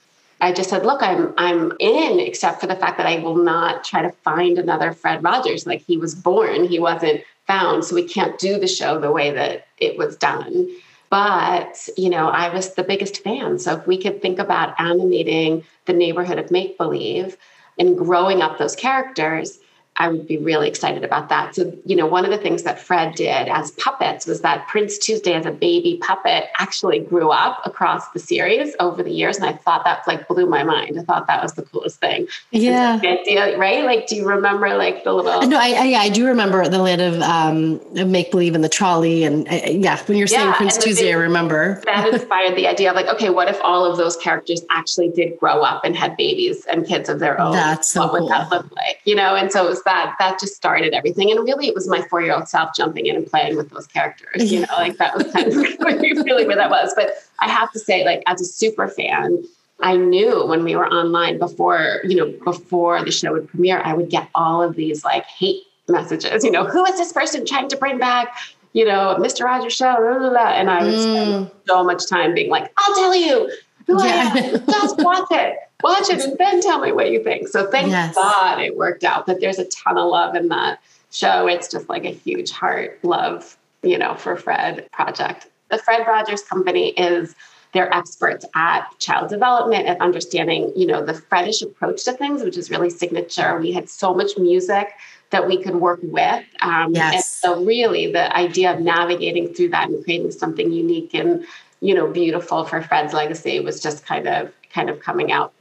I 0.43 0.52
just 0.52 0.69
said, 0.69 0.85
look, 0.85 1.02
I'm 1.02 1.33
I'm 1.38 1.73
in, 1.81 2.21
except 2.21 2.61
for 2.61 2.66
the 2.66 2.76
fact 2.76 2.99
that 2.99 3.07
I 3.07 3.19
will 3.21 3.38
not 3.38 3.83
try 3.83 4.02
to 4.02 4.12
find 4.12 4.59
another 4.59 4.93
Fred 4.93 5.25
Rogers. 5.25 5.66
Like 5.66 5.81
he 5.81 5.97
was 5.97 6.14
born, 6.14 6.64
he 6.64 6.78
wasn't 6.78 7.23
found. 7.47 7.85
So 7.85 7.95
we 7.95 8.07
can't 8.07 8.38
do 8.38 8.61
the 8.61 8.66
show 8.66 9.00
the 9.00 9.11
way 9.11 9.31
that 9.31 9.66
it 9.78 9.97
was 9.97 10.16
done. 10.16 10.69
But, 11.09 11.88
you 11.97 12.11
know, 12.11 12.28
I 12.28 12.52
was 12.52 12.75
the 12.75 12.83
biggest 12.83 13.23
fan. 13.23 13.59
So 13.59 13.76
if 13.76 13.87
we 13.87 13.97
could 13.97 14.21
think 14.21 14.38
about 14.38 14.78
animating 14.78 15.64
the 15.87 15.93
neighborhood 15.95 16.38
of 16.38 16.50
make 16.50 16.76
believe 16.76 17.37
and 17.78 17.97
growing 17.97 18.43
up 18.43 18.59
those 18.59 18.76
characters, 18.76 19.61
I 19.99 20.09
would 20.09 20.26
be 20.26 20.37
really 20.37 20.69
excited 20.69 21.05
about 21.05 21.29
that. 21.31 21.55
So, 21.55 21.73
you 21.85 21.97
know, 21.97 22.07
one 22.07 22.25
of 22.25 22.31
the 22.31 22.38
things 22.38 22.62
that 22.65 22.79
Fred 22.79 23.15
did 23.15 23.49
as 23.49 23.71
puppets 23.73 24.26
was 24.26 24.43
that 24.43 24.69
Prince 24.69 24.99
Tuesday 24.99 25.33
as 25.33 25.47
a 25.47 25.50
baby 25.50 25.99
puppet 26.03 26.45
actually 26.59 27.00
grew 27.00 27.31
up 27.31 27.61
across 27.65 28.09
the 28.11 28.19
series 28.19 28.75
over 28.79 29.03
the 29.03 29.11
years. 29.11 29.37
And 29.37 29.47
I 29.47 29.55
thought 29.55 29.85
that 29.85 30.07
like 30.07 30.29
blew 30.29 30.47
my 30.47 30.65
mind. 30.65 30.99
I 31.00 31.03
thought 31.03 31.26
that 31.29 31.43
was 31.43 31.55
the 31.55 31.62
coolest 31.62 32.00
thing. 32.00 32.29
Yeah. 32.50 33.00
Idea, 33.03 33.57
right? 33.59 33.85
Like, 33.85 34.07
do 34.07 34.17
you 34.17 34.29
remember 34.29 34.76
like 34.76 35.05
the 35.05 35.12
little. 35.12 35.47
No, 35.47 35.59
I, 35.59 35.73
I, 35.79 36.00
I 36.03 36.09
do 36.11 36.26
remember 36.26 36.69
the 36.69 36.79
land 36.79 37.00
of 37.00 37.21
um, 37.23 37.81
Make 38.11 38.31
Believe 38.31 38.55
in 38.55 38.61
the 38.61 38.69
trolley. 38.69 39.25
And 39.25 39.49
uh, 39.49 39.61
yeah, 39.67 40.03
when 40.05 40.19
you're 40.19 40.26
saying 40.26 40.49
yeah, 40.49 40.57
Prince 40.57 40.76
Tuesday, 40.76 41.12
I 41.12 41.17
remember. 41.17 41.81
That 41.87 42.12
inspired 42.12 42.57
the 42.57 42.67
idea 42.67 42.91
of 42.91 42.97
like, 42.97 43.07
okay, 43.07 43.31
what 43.31 43.49
if 43.49 43.59
all 43.62 43.85
of 43.85 43.97
those 43.97 44.17
characters 44.17 44.62
actually 44.71 45.09
did 45.09 45.38
grow 45.38 45.62
up 45.62 45.85
and 45.85 45.97
had 45.97 46.17
babies 46.17 46.67
and 46.67 46.87
kids 46.87 47.09
of 47.09 47.19
their 47.19 47.41
own? 47.41 47.53
That's 47.53 47.88
so 47.88 48.03
What 48.03 48.11
cool. 48.11 48.21
would 48.23 48.33
that 48.33 48.50
look 48.50 48.71
like? 48.73 49.00
You 49.05 49.15
know, 49.15 49.35
and 49.35 49.50
so 49.50 49.65
it 49.65 49.69
was 49.69 49.83
that 49.87 50.14
that 50.19 50.38
just 50.38 50.55
started 50.55 50.93
everything. 50.93 51.31
And 51.31 51.40
really, 51.40 51.66
it 51.66 51.75
was 51.75 51.88
my 51.88 52.02
four 52.02 52.21
year 52.21 52.35
old 52.35 52.49
self 52.49 52.76
jumping 52.76 53.07
in 53.07 53.16
and 53.16 53.26
playing 53.26 53.57
with 53.57 53.71
those 53.71 53.87
characters. 53.87 54.52
You 54.52 54.61
know, 54.61 54.75
like 54.76 54.99
that 54.99 55.16
was 55.16 55.33
kind 55.33 55.49
of 55.49 55.57
really 56.25 56.47
where 56.47 56.57
that 56.57 56.71
was. 56.71 56.93
But 56.95 57.12
I 57.38 57.49
have 57.49 57.73
to 57.73 57.78
say, 57.78 58.05
like 58.05 58.23
as 58.26 58.40
a 58.40 58.45
super 58.45 58.88
fan, 58.88 59.43
I 59.81 59.97
knew 59.97 60.47
when 60.47 60.64
we 60.64 60.76
were 60.76 60.87
online 60.87 61.38
before, 61.38 62.00
you 62.05 62.16
know, 62.16 62.33
before 62.45 63.02
the 63.05 63.11
show 63.11 63.33
would 63.33 63.49
premiere, 63.49 63.81
I 63.85 63.95
would 63.95 64.11
get 64.11 64.28
all 64.35 64.62
of 64.62 64.76
these 64.76 65.05
like 65.05 65.25
hate 65.25 65.62
messages. 65.88 66.45
You 66.45 66.50
know, 66.50 66.64
who 66.64 66.85
is 66.85 66.97
this 66.97 67.12
person 67.12 67.47
trying 67.47 67.69
to 67.69 67.76
bring 67.76 67.99
back? 67.99 68.37
You 68.73 68.85
know, 68.85 69.16
Mr. 69.19 69.45
Rogers 69.45 69.73
show, 69.73 69.95
blah, 69.97 70.19
blah, 70.19 70.31
blah. 70.31 70.49
and 70.50 70.71
I 70.71 70.85
would 70.85 71.00
spend 71.00 71.47
mm. 71.47 71.50
so 71.66 71.83
much 71.83 72.07
time 72.07 72.35
being 72.35 72.50
like, 72.50 72.71
"I'll 72.76 72.95
tell 72.95 73.14
you 73.14 73.50
who 73.87 74.05
Yeah. 74.05 74.33
I 74.35 74.38
am. 74.38 74.66
Just 74.66 74.99
watch 74.99 75.28
it, 75.31 75.57
watch 75.83 76.11
it, 76.11 76.23
and 76.25 76.37
then 76.38 76.61
tell 76.61 76.80
me 76.80 76.92
what 76.92 77.11
you 77.11 77.23
think." 77.23 77.49
So 77.49 77.71
thank 77.71 77.88
Yes. 77.88 78.14
God 78.14 78.61
it 78.61 78.76
worked 78.76 79.04
out. 79.04 79.26
But 79.26 79.40
there's 79.40 79.59
a 79.59 79.66
ton 79.66 79.99
of 79.99 80.09
love 80.09 80.35
in 80.35 80.49
that 80.49 80.80
show. 81.11 81.47
It's 81.47 81.68
just 81.68 81.88
like 81.88 82.04
a 82.04 82.11
huge 82.11 82.50
heart 82.50 82.99
love, 83.02 83.56
you 83.83 83.99
know, 83.99 84.14
for 84.14 84.37
Fred 84.37 84.88
project. 84.92 85.49
The 85.71 85.78
Fred 85.78 86.06
Rogers 86.06 86.42
Company 86.42 86.90
is 86.90 87.35
they're 87.73 87.92
experts 87.92 88.45
at 88.54 88.87
child 88.99 89.28
development 89.28 89.87
and 89.87 90.00
understanding, 90.00 90.73
you 90.75 90.87
know, 90.87 91.04
the 91.04 91.12
Fredish 91.12 91.62
approach 91.62 92.04
to 92.04 92.12
things, 92.12 92.42
which 92.42 92.56
is 92.56 92.71
really 92.71 92.88
signature. 92.88 93.59
We 93.61 93.73
had 93.73 93.90
so 93.90 94.14
much 94.14 94.38
music 94.38 94.95
that 95.30 95.47
we 95.47 95.62
could 95.62 95.76
work 95.76 95.99
with. 96.02 96.45
Um, 96.62 96.95
Yes. 96.95 97.14
And 97.14 97.25
so 97.25 97.64
really 97.64 98.11
the 98.11 98.35
idea 98.35 98.73
of 98.73 98.80
navigating 98.80 99.52
through 99.52 99.71
that 99.71 99.88
and 99.88 100.02
creating 100.04 100.30
something 100.30 100.73
unique 100.73 101.12
and, 101.12 101.45
you 101.80 101.95
know, 101.95 102.06
beautiful 102.06 102.64
for 102.64 102.80
Fred's 102.80 103.12
legacy 103.12 103.61
was 103.61 103.80
just 103.80 104.06
kind 104.06 104.26
of 104.26 104.52
kind 104.73 104.88
of 104.88 105.00
coming 105.00 105.33
out 105.33 105.52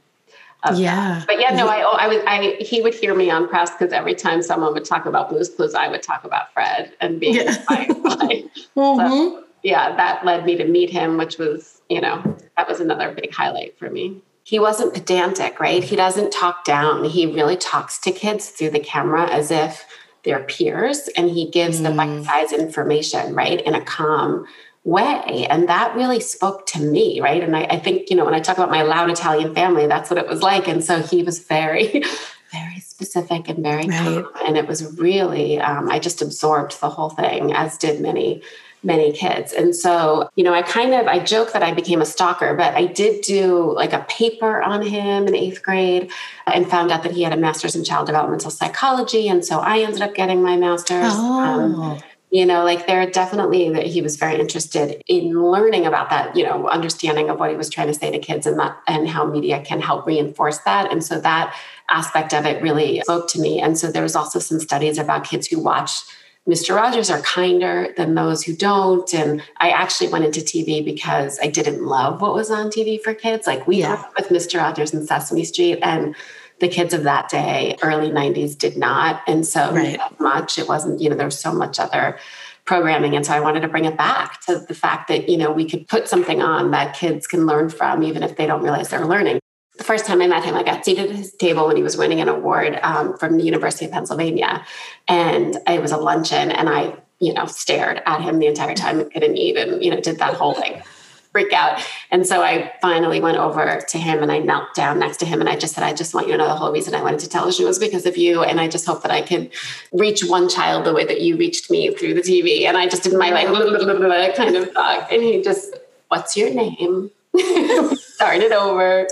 Yeah. 0.74 1.22
but 1.26 1.38
yeah, 1.40 1.50
no, 1.54 1.68
I, 1.68 1.78
I 1.80 2.08
was, 2.08 2.22
I, 2.26 2.56
he 2.60 2.82
would 2.82 2.94
hear 2.94 3.14
me 3.14 3.30
on 3.30 3.48
press 3.48 3.70
because 3.70 3.92
every 3.92 4.14
time 4.14 4.42
someone 4.42 4.72
would 4.74 4.84
talk 4.84 5.06
about 5.06 5.28
Blues 5.28 5.48
Clues, 5.50 5.74
I 5.74 5.88
would 5.88 6.02
talk 6.02 6.24
about 6.24 6.52
Fred 6.52 6.92
and 7.00 7.20
being 7.20 7.34
Yeah. 7.34 7.42
inspired 7.42 8.02
by. 8.02 8.44
Mhm. 8.76 9.42
Yeah, 9.62 9.96
that 9.96 10.24
led 10.24 10.44
me 10.44 10.56
to 10.56 10.64
meet 10.64 10.90
him, 10.90 11.16
which 11.18 11.38
was, 11.38 11.80
you 11.88 12.00
know, 12.00 12.22
that 12.56 12.68
was 12.68 12.80
another 12.80 13.12
big 13.12 13.32
highlight 13.32 13.78
for 13.78 13.90
me. 13.90 14.22
He 14.44 14.58
wasn't 14.60 14.94
pedantic, 14.94 15.58
right? 15.58 15.82
He 15.82 15.96
doesn't 15.96 16.30
talk 16.32 16.64
down. 16.64 17.04
He 17.04 17.26
really 17.26 17.56
talks 17.56 17.98
to 18.00 18.12
kids 18.12 18.48
through 18.50 18.70
the 18.70 18.78
camera 18.80 19.28
as 19.28 19.50
if 19.50 19.84
they're 20.24 20.42
peers 20.44 21.08
and 21.16 21.30
he 21.30 21.48
gives 21.50 21.82
the 21.82 21.88
Mm. 21.90 22.24
bite-sized 22.24 22.52
information, 22.52 23.34
right? 23.34 23.60
In 23.62 23.74
a 23.74 23.80
calm 23.84 24.46
way. 24.86 25.46
And 25.50 25.68
that 25.68 25.94
really 25.96 26.20
spoke 26.20 26.64
to 26.66 26.80
me, 26.80 27.20
right? 27.20 27.42
And 27.42 27.56
I, 27.56 27.62
I 27.64 27.78
think, 27.78 28.08
you 28.08 28.16
know, 28.16 28.24
when 28.24 28.34
I 28.34 28.40
talk 28.40 28.56
about 28.56 28.70
my 28.70 28.82
loud 28.82 29.10
Italian 29.10 29.52
family, 29.54 29.86
that's 29.86 30.08
what 30.08 30.18
it 30.18 30.28
was 30.28 30.42
like. 30.42 30.68
And 30.68 30.82
so 30.82 31.02
he 31.02 31.22
was 31.24 31.40
very, 31.40 32.02
very 32.52 32.78
specific 32.78 33.48
and 33.48 33.58
very 33.64 33.88
Right. 33.88 34.24
calm. 34.24 34.28
And 34.46 34.56
it 34.56 34.68
was 34.68 34.96
really, 34.98 35.60
um, 35.60 35.90
I 35.90 35.98
just 35.98 36.22
absorbed 36.22 36.80
the 36.80 36.88
whole 36.88 37.10
thing, 37.10 37.52
as 37.52 37.76
did 37.76 38.00
many 38.00 38.42
many 38.82 39.10
kids. 39.10 39.52
And 39.52 39.74
so, 39.74 40.30
you 40.36 40.44
know, 40.44 40.54
I 40.54 40.62
kind 40.62 40.94
of 40.94 41.08
I 41.08 41.18
joke 41.18 41.52
that 41.54 41.62
I 41.64 41.72
became 41.72 42.00
a 42.00 42.06
stalker, 42.06 42.54
but 42.54 42.72
I 42.74 42.84
did 42.86 43.22
do 43.22 43.72
like 43.74 43.92
a 43.92 44.06
paper 44.08 44.62
on 44.62 44.80
him 44.82 45.26
in 45.26 45.34
8th 45.34 45.60
grade 45.62 46.10
and 46.46 46.70
found 46.70 46.92
out 46.92 47.02
that 47.02 47.10
he 47.10 47.24
had 47.24 47.32
a 47.32 47.36
master's 47.36 47.74
in 47.74 47.82
child 47.82 48.06
developmental 48.06 48.50
psychology 48.52 49.26
and 49.26 49.44
so 49.44 49.58
I 49.58 49.80
ended 49.80 50.02
up 50.02 50.14
getting 50.14 50.40
my 50.40 50.56
master's. 50.56 51.12
Um, 51.14 51.74
Oh. 51.74 51.98
You 52.30 52.44
know, 52.44 52.64
like 52.64 52.86
there 52.86 53.08
definitely 53.08 53.70
that 53.70 53.86
he 53.86 54.02
was 54.02 54.16
very 54.16 54.38
interested 54.38 55.00
in 55.06 55.40
learning 55.40 55.86
about 55.86 56.10
that, 56.10 56.36
you 56.36 56.44
know, 56.44 56.68
understanding 56.68 57.30
of 57.30 57.38
what 57.38 57.50
he 57.50 57.56
was 57.56 57.70
trying 57.70 57.86
to 57.86 57.94
say 57.94 58.10
to 58.10 58.18
kids 58.18 58.46
and 58.46 58.58
that 58.58 58.76
and 58.88 59.08
how 59.08 59.24
media 59.24 59.62
can 59.62 59.80
help 59.80 60.06
reinforce 60.06 60.58
that. 60.58 60.90
And 60.90 61.04
so 61.04 61.20
that 61.20 61.54
aspect 61.88 62.34
of 62.34 62.44
it 62.44 62.60
really 62.62 63.00
spoke 63.02 63.28
to 63.28 63.40
me. 63.40 63.60
And 63.60 63.78
so 63.78 63.92
there 63.92 64.02
was 64.02 64.16
also 64.16 64.40
some 64.40 64.58
studies 64.58 64.98
about 64.98 65.24
kids 65.24 65.46
who 65.46 65.60
watch 65.60 66.02
Mr. 66.48 66.76
Rogers 66.76 67.10
are 67.10 67.20
kinder 67.22 67.92
than 67.96 68.14
those 68.14 68.44
who 68.44 68.54
don't. 68.54 69.12
And 69.14 69.42
I 69.56 69.70
actually 69.70 70.08
went 70.08 70.24
into 70.24 70.40
TV 70.40 70.84
because 70.84 71.38
I 71.40 71.48
didn't 71.48 71.84
love 71.84 72.20
what 72.20 72.34
was 72.34 72.50
on 72.50 72.70
TV 72.70 73.00
for 73.02 73.14
kids. 73.14 73.46
Like 73.46 73.66
we 73.66 73.78
Yeah. 73.78 74.04
with 74.16 74.28
Mr. 74.28 74.60
Rogers 74.60 74.92
and 74.92 75.06
Sesame 75.06 75.44
Street 75.44 75.78
and 75.82 76.14
the 76.60 76.68
kids 76.68 76.94
of 76.94 77.02
that 77.04 77.28
day, 77.28 77.76
early 77.82 78.10
90s, 78.10 78.56
did 78.56 78.76
not. 78.76 79.22
And 79.26 79.46
so 79.46 79.72
Right. 79.72 80.00
much. 80.18 80.58
It 80.58 80.68
wasn't, 80.68 81.00
you 81.00 81.10
know, 81.10 81.16
there 81.16 81.26
was 81.26 81.38
so 81.38 81.52
much 81.52 81.78
other 81.78 82.18
programming. 82.64 83.14
And 83.14 83.24
so 83.24 83.32
I 83.32 83.40
wanted 83.40 83.60
to 83.60 83.68
bring 83.68 83.84
it 83.84 83.96
back 83.96 84.40
to 84.46 84.58
the 84.58 84.74
fact 84.74 85.08
that, 85.08 85.28
you 85.28 85.36
know, 85.36 85.50
we 85.50 85.68
could 85.68 85.86
put 85.86 86.08
something 86.08 86.42
on 86.42 86.72
that 86.72 86.94
kids 86.94 87.26
can 87.26 87.46
learn 87.46 87.68
from, 87.68 88.02
even 88.02 88.22
if 88.22 88.36
they 88.36 88.46
don't 88.46 88.62
realize 88.62 88.88
they're 88.88 89.06
learning. 89.06 89.38
The 89.78 89.84
first 89.84 90.06
time 90.06 90.22
I 90.22 90.26
met 90.26 90.42
him, 90.42 90.54
I 90.54 90.62
got 90.62 90.84
seated 90.84 91.10
at 91.10 91.16
his 91.16 91.32
table 91.34 91.66
when 91.66 91.76
he 91.76 91.82
was 91.82 91.96
winning 91.98 92.20
an 92.20 92.28
award 92.28 92.78
um, 92.82 93.16
from 93.18 93.36
the 93.36 93.44
University 93.44 93.84
of 93.84 93.92
Pennsylvania. 93.92 94.64
And 95.06 95.58
it 95.66 95.82
was 95.82 95.92
a 95.92 95.98
luncheon, 95.98 96.50
and 96.50 96.68
I, 96.68 96.94
you 97.20 97.34
know, 97.34 97.44
stared 97.46 98.02
at 98.06 98.22
him 98.22 98.38
the 98.38 98.46
entire 98.46 98.74
time 98.74 99.00
and 99.00 99.12
couldn't 99.12 99.36
eat 99.36 99.56
and, 99.56 99.84
you 99.84 99.90
know, 99.90 100.00
did 100.00 100.18
that 100.18 100.34
whole 100.34 100.54
thing 100.54 100.82
freak 101.36 101.52
out. 101.52 101.86
And 102.10 102.26
so 102.26 102.42
I 102.42 102.72
finally 102.80 103.20
went 103.20 103.36
over 103.36 103.82
to 103.90 103.98
him 103.98 104.22
and 104.22 104.32
I 104.32 104.38
knelt 104.38 104.74
down 104.74 104.98
next 104.98 105.18
to 105.18 105.26
him 105.26 105.40
and 105.40 105.50
I 105.50 105.56
just 105.56 105.74
said, 105.74 105.84
I 105.84 105.92
just 105.92 106.14
want 106.14 106.28
you 106.28 106.32
to 106.32 106.38
know 106.38 106.46
the 106.46 106.54
whole 106.54 106.72
reason 106.72 106.94
I 106.94 107.02
went 107.02 107.12
into 107.12 107.28
television 107.28 107.66
was 107.66 107.78
because 107.78 108.06
of 108.06 108.16
you. 108.16 108.42
And 108.42 108.58
I 108.58 108.68
just 108.68 108.86
hope 108.86 109.02
that 109.02 109.10
I 109.10 109.20
could 109.20 109.50
reach 109.92 110.24
one 110.24 110.48
child 110.48 110.86
the 110.86 110.94
way 110.94 111.04
that 111.04 111.20
you 111.20 111.36
reached 111.36 111.70
me 111.70 111.94
through 111.94 112.14
the 112.14 112.22
TV. 112.22 112.62
And 112.62 112.78
I 112.78 112.88
just 112.88 113.02
did 113.02 113.12
my 113.12 113.28
like 113.28 113.48
blah, 113.48 113.58
blah, 113.84 113.98
blah, 113.98 114.32
kind 114.32 114.56
of 114.56 114.72
talk. 114.72 115.12
And 115.12 115.22
he 115.22 115.42
just, 115.42 115.74
what's 116.08 116.38
your 116.38 116.48
name? 116.54 117.10
Started 117.96 118.52
over. 118.52 119.06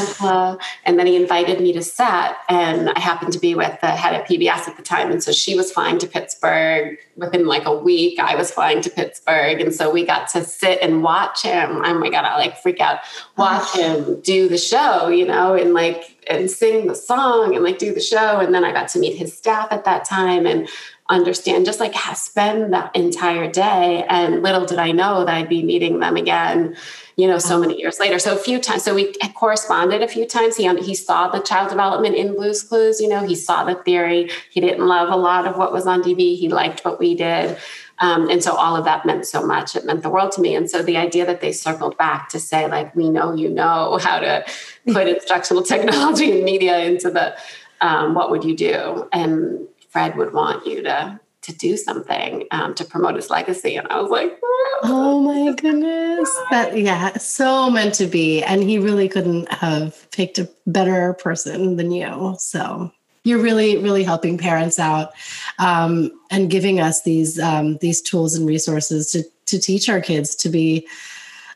Angela. 0.00 0.58
And 0.84 0.98
then 0.98 1.06
he 1.06 1.16
invited 1.16 1.60
me 1.60 1.72
to 1.72 1.82
set. 1.82 2.36
And 2.48 2.90
I 2.90 2.98
happened 3.00 3.32
to 3.32 3.38
be 3.38 3.54
with 3.54 3.80
the 3.80 3.88
head 3.88 4.18
of 4.18 4.26
PBS 4.26 4.68
at 4.68 4.76
the 4.76 4.82
time. 4.82 5.10
And 5.10 5.22
so 5.22 5.32
she 5.32 5.54
was 5.54 5.72
flying 5.72 5.98
to 5.98 6.06
Pittsburgh. 6.06 6.98
Within 7.16 7.46
like 7.46 7.66
a 7.66 7.76
week, 7.76 8.18
I 8.18 8.36
was 8.36 8.50
flying 8.50 8.80
to 8.82 8.90
Pittsburgh. 8.90 9.60
And 9.60 9.74
so 9.74 9.90
we 9.90 10.04
got 10.04 10.28
to 10.28 10.44
sit 10.44 10.78
and 10.80 11.02
watch 11.02 11.42
him. 11.42 11.82
Oh 11.84 11.94
my 11.98 12.10
God, 12.10 12.24
I 12.24 12.36
like 12.36 12.58
freak 12.58 12.80
out. 12.80 13.00
Watch 13.36 13.74
him 13.74 14.20
do 14.20 14.48
the 14.48 14.58
show, 14.58 15.08
you 15.08 15.26
know, 15.26 15.54
and 15.54 15.74
like 15.74 16.16
and 16.28 16.50
sing 16.50 16.86
the 16.86 16.94
song 16.94 17.54
and 17.54 17.64
like 17.64 17.78
do 17.78 17.92
the 17.92 18.00
show. 18.00 18.38
And 18.38 18.54
then 18.54 18.64
I 18.64 18.72
got 18.72 18.88
to 18.88 18.98
meet 18.98 19.16
his 19.16 19.36
staff 19.36 19.68
at 19.70 19.84
that 19.84 20.04
time 20.04 20.46
and 20.46 20.68
understand 21.08 21.66
just 21.66 21.80
like 21.80 21.94
spend 22.14 22.72
that 22.72 22.94
entire 22.94 23.50
day. 23.50 24.04
And 24.08 24.42
little 24.42 24.64
did 24.64 24.78
I 24.78 24.92
know 24.92 25.24
that 25.24 25.34
I'd 25.34 25.48
be 25.48 25.62
meeting 25.62 25.98
them 25.98 26.16
again, 26.16 26.76
you 27.20 27.26
know, 27.26 27.38
so 27.38 27.60
many 27.60 27.78
years 27.78 28.00
later. 28.00 28.18
So 28.18 28.34
a 28.34 28.38
few 28.38 28.58
times, 28.58 28.82
so 28.82 28.94
we 28.94 29.12
corresponded 29.34 30.02
a 30.02 30.08
few 30.08 30.26
times. 30.26 30.56
He 30.56 30.66
he 30.78 30.94
saw 30.94 31.28
the 31.28 31.40
child 31.40 31.68
development 31.68 32.14
in 32.14 32.34
Blues 32.34 32.62
Clues. 32.62 32.98
You 32.98 33.08
know, 33.08 33.26
he 33.26 33.34
saw 33.34 33.62
the 33.64 33.74
theory. 33.74 34.30
He 34.48 34.62
didn't 34.62 34.86
love 34.86 35.10
a 35.10 35.16
lot 35.16 35.46
of 35.46 35.58
what 35.58 35.70
was 35.70 35.86
on 35.86 36.02
TV. 36.02 36.38
He 36.38 36.48
liked 36.48 36.82
what 36.82 36.98
we 36.98 37.14
did. 37.14 37.58
Um, 37.98 38.30
and 38.30 38.42
so 38.42 38.54
all 38.54 38.74
of 38.74 38.86
that 38.86 39.04
meant 39.04 39.26
so 39.26 39.46
much. 39.46 39.76
It 39.76 39.84
meant 39.84 40.02
the 40.02 40.08
world 40.08 40.32
to 40.32 40.40
me. 40.40 40.54
And 40.54 40.70
so 40.70 40.82
the 40.82 40.96
idea 40.96 41.26
that 41.26 41.42
they 41.42 41.52
circled 41.52 41.98
back 41.98 42.30
to 42.30 42.40
say, 42.40 42.66
like, 42.66 42.96
we 42.96 43.10
know 43.10 43.34
you 43.34 43.50
know 43.50 43.98
how 44.00 44.18
to 44.18 44.42
put 44.90 45.06
instructional 45.06 45.62
technology 45.62 46.32
and 46.32 46.42
media 46.42 46.78
into 46.78 47.10
the 47.10 47.36
um, 47.82 48.14
what 48.14 48.30
would 48.30 48.44
you 48.44 48.56
do? 48.56 49.06
And 49.12 49.68
Fred 49.90 50.16
would 50.16 50.32
want 50.32 50.66
you 50.66 50.82
to 50.84 51.19
to 51.42 51.54
do 51.54 51.76
something 51.76 52.46
um, 52.50 52.74
to 52.74 52.84
promote 52.84 53.16
his 53.16 53.30
legacy. 53.30 53.76
And 53.76 53.88
I 53.88 54.00
was 54.00 54.10
like, 54.10 54.38
Oh 54.82 55.20
my 55.20 55.52
goodness. 55.56 56.30
That 56.50 56.76
yeah, 56.76 57.16
so 57.18 57.70
meant 57.70 57.94
to 57.94 58.06
be. 58.06 58.42
And 58.42 58.62
he 58.62 58.78
really 58.78 59.08
couldn't 59.08 59.50
have 59.52 60.10
picked 60.10 60.38
a 60.38 60.48
better 60.66 61.14
person 61.14 61.76
than 61.76 61.90
you. 61.90 62.36
So 62.38 62.92
you're 63.24 63.42
really 63.42 63.76
really 63.78 64.02
helping 64.02 64.38
parents 64.38 64.78
out 64.78 65.12
um, 65.58 66.10
and 66.30 66.50
giving 66.50 66.80
us 66.80 67.02
these 67.02 67.38
um, 67.38 67.76
these 67.78 68.00
tools 68.00 68.34
and 68.34 68.46
resources 68.46 69.10
to 69.12 69.22
to 69.46 69.58
teach 69.58 69.88
our 69.88 70.00
kids 70.00 70.34
to 70.36 70.48
be 70.48 70.86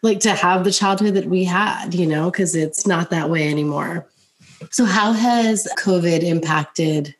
like 0.02 0.20
to 0.20 0.34
have 0.34 0.64
the 0.64 0.72
childhood 0.72 1.14
that 1.14 1.26
we 1.26 1.44
had 1.44 1.94
you 1.94 2.06
know 2.06 2.30
because 2.30 2.54
it's 2.54 2.86
not 2.86 3.10
that 3.10 3.30
way 3.30 3.48
anymore 3.48 4.06
so 4.70 4.84
how 4.84 5.12
has 5.12 5.68
covid 5.78 6.22
impacted 6.22 7.14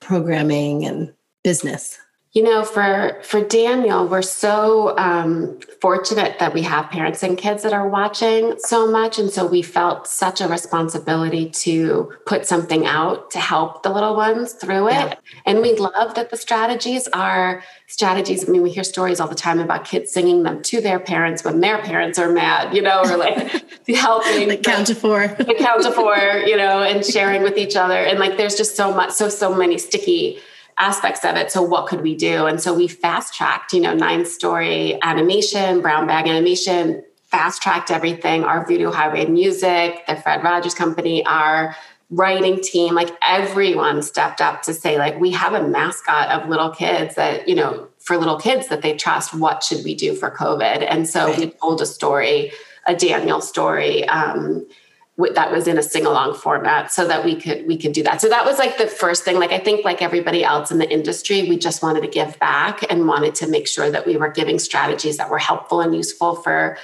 programming 0.00 0.84
and 0.84 1.12
business 1.42 1.98
you 2.36 2.42
know 2.42 2.62
for 2.64 3.18
for 3.22 3.40
daniel 3.42 4.06
we're 4.06 4.22
so 4.22 4.96
um, 4.98 5.58
fortunate 5.80 6.38
that 6.38 6.52
we 6.52 6.62
have 6.62 6.90
parents 6.90 7.22
and 7.22 7.38
kids 7.38 7.62
that 7.62 7.72
are 7.72 7.88
watching 7.88 8.54
so 8.58 8.90
much. 8.90 9.18
And 9.18 9.30
so 9.30 9.46
we 9.46 9.62
felt 9.62 10.06
such 10.06 10.40
a 10.40 10.48
responsibility 10.48 11.48
to 11.50 12.12
put 12.24 12.46
something 12.46 12.86
out 12.86 13.30
to 13.32 13.38
help 13.38 13.82
the 13.82 13.90
little 13.90 14.16
ones 14.16 14.52
through 14.52 14.88
it. 14.88 14.92
Yeah. 14.92 15.14
and 15.44 15.60
we 15.60 15.74
love 15.76 16.14
that 16.14 16.30
the 16.30 16.36
strategies 16.36 17.06
are 17.12 17.62
strategies. 17.86 18.48
I 18.48 18.52
mean 18.52 18.62
we 18.62 18.70
hear 18.70 18.84
stories 18.84 19.20
all 19.20 19.28
the 19.28 19.34
time 19.34 19.60
about 19.60 19.84
kids 19.84 20.12
singing 20.12 20.42
them 20.42 20.62
to 20.62 20.80
their 20.80 20.98
parents 20.98 21.44
when 21.44 21.60
their 21.60 21.78
parents 21.78 22.18
are 22.18 22.30
mad 22.32 22.74
you 22.74 22.82
know 22.82 23.02
or 23.02 23.16
like 23.16 23.36
helping. 23.88 24.48
The 24.48 24.56
count 24.56 24.86
to 24.88 24.94
four. 24.94 25.28
The 25.38 25.54
count 25.54 25.82
to 25.82 25.92
four 25.92 26.16
you 26.46 26.56
know 26.56 26.82
and 26.82 27.04
sharing 27.04 27.42
with 27.42 27.56
each 27.58 27.76
other. 27.76 27.98
And 27.98 28.18
like 28.18 28.36
there's 28.36 28.56
just 28.56 28.76
so 28.76 28.92
much 28.92 29.10
so 29.10 29.28
so 29.28 29.54
many 29.54 29.78
sticky 29.78 30.40
aspects 30.78 31.24
of 31.24 31.36
it. 31.36 31.50
So 31.50 31.62
what 31.62 31.86
could 31.86 32.02
we 32.02 32.14
do? 32.14 32.46
And 32.46 32.60
so 32.60 32.74
we 32.74 32.86
fast 32.86 33.34
tracked, 33.34 33.72
you 33.72 33.80
know, 33.80 33.94
nine 33.94 34.26
story 34.26 34.98
animation, 35.02 35.80
brown 35.80 36.06
bag 36.06 36.26
animation, 36.26 37.02
fast 37.24 37.62
tracked 37.62 37.90
everything. 37.90 38.44
Our 38.44 38.66
Voodoo 38.66 38.90
Highway 38.90 39.26
Music, 39.26 40.04
the 40.06 40.16
Fred 40.16 40.44
Rogers 40.44 40.74
Company, 40.74 41.24
our 41.24 41.74
writing 42.10 42.60
team, 42.60 42.94
like 42.94 43.10
everyone 43.20 44.02
stepped 44.02 44.40
up 44.40 44.62
to 44.62 44.72
say, 44.72 44.96
like, 44.98 45.18
we 45.18 45.32
have 45.32 45.54
a 45.54 45.66
mascot 45.66 46.28
of 46.30 46.48
little 46.48 46.70
kids 46.70 47.16
that, 47.16 47.48
you 47.48 47.54
know, 47.54 47.88
for 47.98 48.16
little 48.16 48.38
kids 48.38 48.68
that 48.68 48.82
they 48.82 48.94
trust. 48.94 49.34
What 49.34 49.64
should 49.64 49.82
we 49.82 49.94
do 49.94 50.14
for 50.14 50.30
COVID? 50.30 50.86
And 50.88 51.08
so 51.08 51.26
right. 51.26 51.38
we 51.38 51.50
told 51.50 51.80
a 51.80 51.86
story, 51.86 52.52
a 52.86 52.94
Daniel 52.94 53.40
story. 53.40 54.06
Um, 54.08 54.66
that 55.34 55.50
was 55.50 55.66
in 55.66 55.78
a 55.78 55.82
sing 55.82 56.04
along 56.04 56.34
format 56.34 56.92
so 56.92 57.06
that 57.06 57.24
we 57.24 57.34
could 57.34 57.66
we 57.66 57.76
could 57.76 57.92
do 57.92 58.02
that 58.02 58.20
so 58.20 58.28
that 58.28 58.44
was 58.44 58.58
like 58.58 58.76
the 58.76 58.86
first 58.86 59.24
thing 59.24 59.38
like 59.38 59.52
i 59.52 59.58
think 59.58 59.84
like 59.84 60.02
everybody 60.02 60.44
else 60.44 60.70
in 60.70 60.78
the 60.78 60.90
industry 60.90 61.48
we 61.48 61.56
just 61.56 61.82
wanted 61.82 62.02
to 62.02 62.08
give 62.08 62.38
back 62.38 62.84
and 62.90 63.08
wanted 63.08 63.34
to 63.34 63.46
make 63.48 63.66
sure 63.66 63.90
that 63.90 64.06
we 64.06 64.16
were 64.16 64.28
giving 64.28 64.58
strategies 64.58 65.16
that 65.16 65.30
were 65.30 65.38
helpful 65.38 65.80
and 65.80 65.94
useful 65.94 66.36
for 66.36 66.76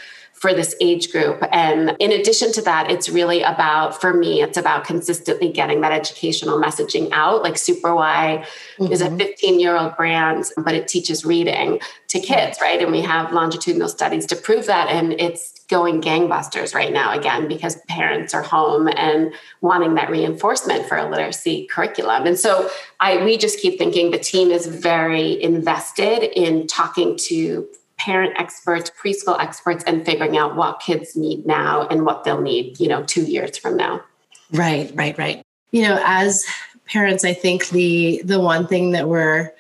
for 0.42 0.52
this 0.52 0.74
age 0.80 1.12
group. 1.12 1.40
And 1.52 1.94
in 2.00 2.10
addition 2.10 2.50
to 2.54 2.62
that, 2.62 2.90
it's 2.90 3.08
really 3.08 3.42
about, 3.42 4.00
for 4.00 4.12
me, 4.12 4.42
it's 4.42 4.58
about 4.58 4.84
consistently 4.84 5.52
getting 5.52 5.82
that 5.82 5.92
educational 5.92 6.60
messaging 6.60 7.10
out. 7.12 7.44
Like 7.44 7.56
Super 7.56 7.94
Why 7.94 8.44
mm-hmm. 8.76 8.92
is 8.92 9.02
a 9.02 9.06
mm-hmm. 9.06 9.18
15 9.18 9.60
year 9.60 9.76
old 9.76 9.96
brand, 9.96 10.46
but 10.56 10.74
it 10.74 10.88
teaches 10.88 11.24
reading 11.24 11.78
to 12.08 12.18
kids, 12.18 12.58
right? 12.60 12.82
And 12.82 12.90
we 12.90 13.02
have 13.02 13.32
longitudinal 13.32 13.88
studies 13.88 14.26
to 14.26 14.34
prove 14.34 14.66
that. 14.66 14.88
And 14.88 15.12
it's 15.12 15.51
going 15.68 16.00
gangbusters 16.00 16.74
right 16.74 16.92
now, 16.92 17.16
again, 17.16 17.48
because 17.48 17.76
parents 17.88 18.34
are 18.34 18.42
home 18.42 18.88
and 18.96 19.32
wanting 19.60 19.94
that 19.94 20.10
reinforcement 20.10 20.86
for 20.86 20.96
a 20.96 21.08
literacy 21.08 21.66
curriculum. 21.70 22.26
And 22.26 22.38
so 22.38 22.70
I 23.00 23.24
we 23.24 23.36
just 23.36 23.60
keep 23.60 23.78
thinking 23.78 24.10
the 24.10 24.18
team 24.18 24.50
is 24.50 24.66
very 24.66 25.42
invested 25.42 26.24
in 26.38 26.66
talking 26.66 27.16
to 27.28 27.66
parent 27.98 28.34
experts, 28.38 28.90
preschool 28.90 29.38
experts, 29.40 29.84
and 29.86 30.04
figuring 30.04 30.36
out 30.36 30.56
what 30.56 30.80
kids 30.80 31.14
need 31.14 31.46
now 31.46 31.86
and 31.86 32.04
what 32.04 32.24
they'll 32.24 32.40
need, 32.40 32.80
you 32.80 32.88
know, 32.88 33.02
two 33.04 33.24
years 33.24 33.56
from 33.56 33.76
now. 33.76 34.02
Right, 34.50 34.90
right, 34.94 35.16
right. 35.16 35.42
You 35.70 35.82
know, 35.82 36.00
as 36.04 36.44
parents, 36.86 37.24
I 37.24 37.32
think 37.32 37.68
the 37.68 38.20
the 38.24 38.40
one 38.40 38.66
thing 38.66 38.90
that 38.92 39.08
we're 39.08 39.52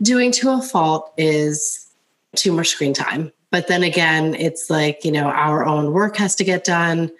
doing 0.00 0.32
to 0.32 0.50
a 0.50 0.62
fault 0.62 1.12
is 1.16 1.86
too 2.34 2.52
much 2.52 2.68
screen 2.68 2.94
time. 2.94 3.32
But 3.52 3.68
then 3.68 3.84
again, 3.84 4.34
it's 4.34 4.70
like, 4.70 5.04
you 5.04 5.12
know, 5.12 5.26
our 5.26 5.64
own 5.64 5.92
work 5.92 6.16
has 6.16 6.34
to 6.36 6.44
get 6.44 6.64
done. 6.64 7.12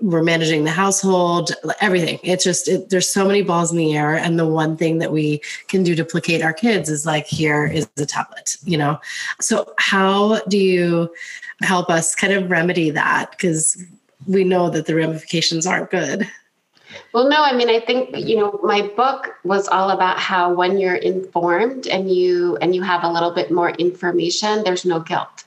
We're 0.00 0.22
managing 0.22 0.64
the 0.64 0.70
household 0.70 1.52
everything. 1.80 2.18
It's 2.22 2.42
just 2.42 2.68
it, 2.68 2.88
there's 2.88 3.08
so 3.08 3.26
many 3.26 3.42
balls 3.42 3.70
in 3.70 3.76
the 3.76 3.94
air. 3.94 4.16
And 4.16 4.38
the 4.38 4.46
one 4.46 4.78
thing 4.78 4.98
that 4.98 5.12
we 5.12 5.42
can 5.68 5.82
do 5.82 5.94
to 5.94 6.04
placate 6.04 6.42
our 6.42 6.54
kids 6.54 6.88
is 6.88 7.04
like 7.04 7.26
here 7.26 7.66
is 7.66 7.86
the 7.96 8.06
tablet 8.06 8.56
you 8.64 8.78
know? 8.78 8.98
So 9.40 9.74
how 9.78 10.40
do 10.44 10.56
you 10.56 11.12
help 11.60 11.90
us 11.90 12.14
kind 12.14 12.32
of 12.32 12.50
remedy 12.50 12.90
that? 12.90 13.32
Because 13.32 13.76
we 14.26 14.44
know 14.44 14.70
that 14.70 14.86
the 14.86 14.94
ramifications 14.94 15.66
aren't 15.66 15.90
good. 15.90 16.26
Well 17.12 17.28
no 17.28 17.42
i 17.42 17.54
mean 17.54 17.68
i 17.68 17.80
think 17.80 18.16
you 18.16 18.36
know 18.36 18.60
my 18.62 18.82
book 18.96 19.34
was 19.44 19.68
all 19.68 19.90
about 19.90 20.18
how 20.18 20.52
when 20.52 20.78
you're 20.78 20.96
informed 20.96 21.86
and 21.86 22.10
you 22.10 22.56
and 22.58 22.74
you 22.74 22.82
have 22.82 23.04
a 23.04 23.10
little 23.10 23.30
bit 23.30 23.50
more 23.50 23.70
information 23.70 24.62
there's 24.62 24.84
no 24.84 25.00
guilt 25.00 25.44